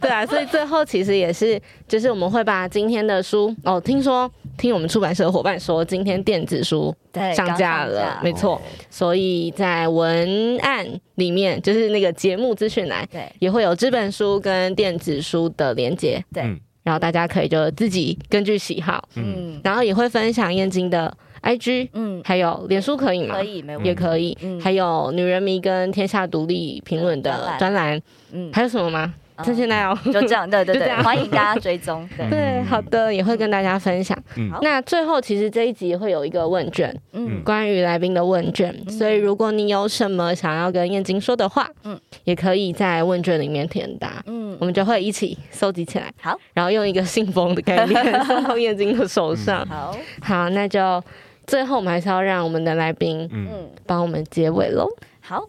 [0.01, 6.95] 对啊，所以最后其实也是，就是我们会把今天的书哦，听说听我们出版社的伙伴说，今天电子书
[7.35, 8.61] 上架了，没错。
[8.91, 16.43] 所以在文案里面，就是那个节目资讯栏，对，也会有纸本书跟电子书的连接，对。
[16.83, 23.35] 然后大家可以就自己根据喜好，嗯，然后也会分享燕京的 IG，嗯，还有脸书可以吗？
[23.35, 28.01] 可以，没问题，也可以，嗯，还有女人迷跟天下独立评论的专栏，
[28.33, 29.13] 嗯，还有什么吗？
[29.45, 32.09] 趁现在哦， 就这样，对对对，欢迎大家追踪。
[32.17, 32.29] 对。
[32.31, 34.17] 对，好的，也会跟大家分享。
[34.37, 49.65] 嗯，那最后其实这一集会有一个问卷，嗯，关于来宾的问卷，所以如果你有什么想要跟燕京说的话，嗯，也可以在问卷里面填答，嗯，我们就会一起搜集起来，好，然后用一个信封的概念送到燕京的手上。
[49.71, 51.03] 好，好，那就
[51.47, 53.49] 最后我们还是要让我们的来宾，嗯，
[53.87, 54.87] 帮我们结尾喽。
[55.21, 55.49] 好。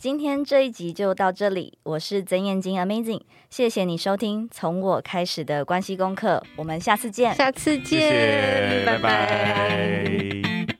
[0.00, 3.20] 今天这一集就到这里，我是曾彦菁 Amazing，
[3.50, 9.02] 谢谢你收听从我开始的关系功课，我们下次见，下次见，谢谢，拜拜。
[9.02, 10.79] 拜拜。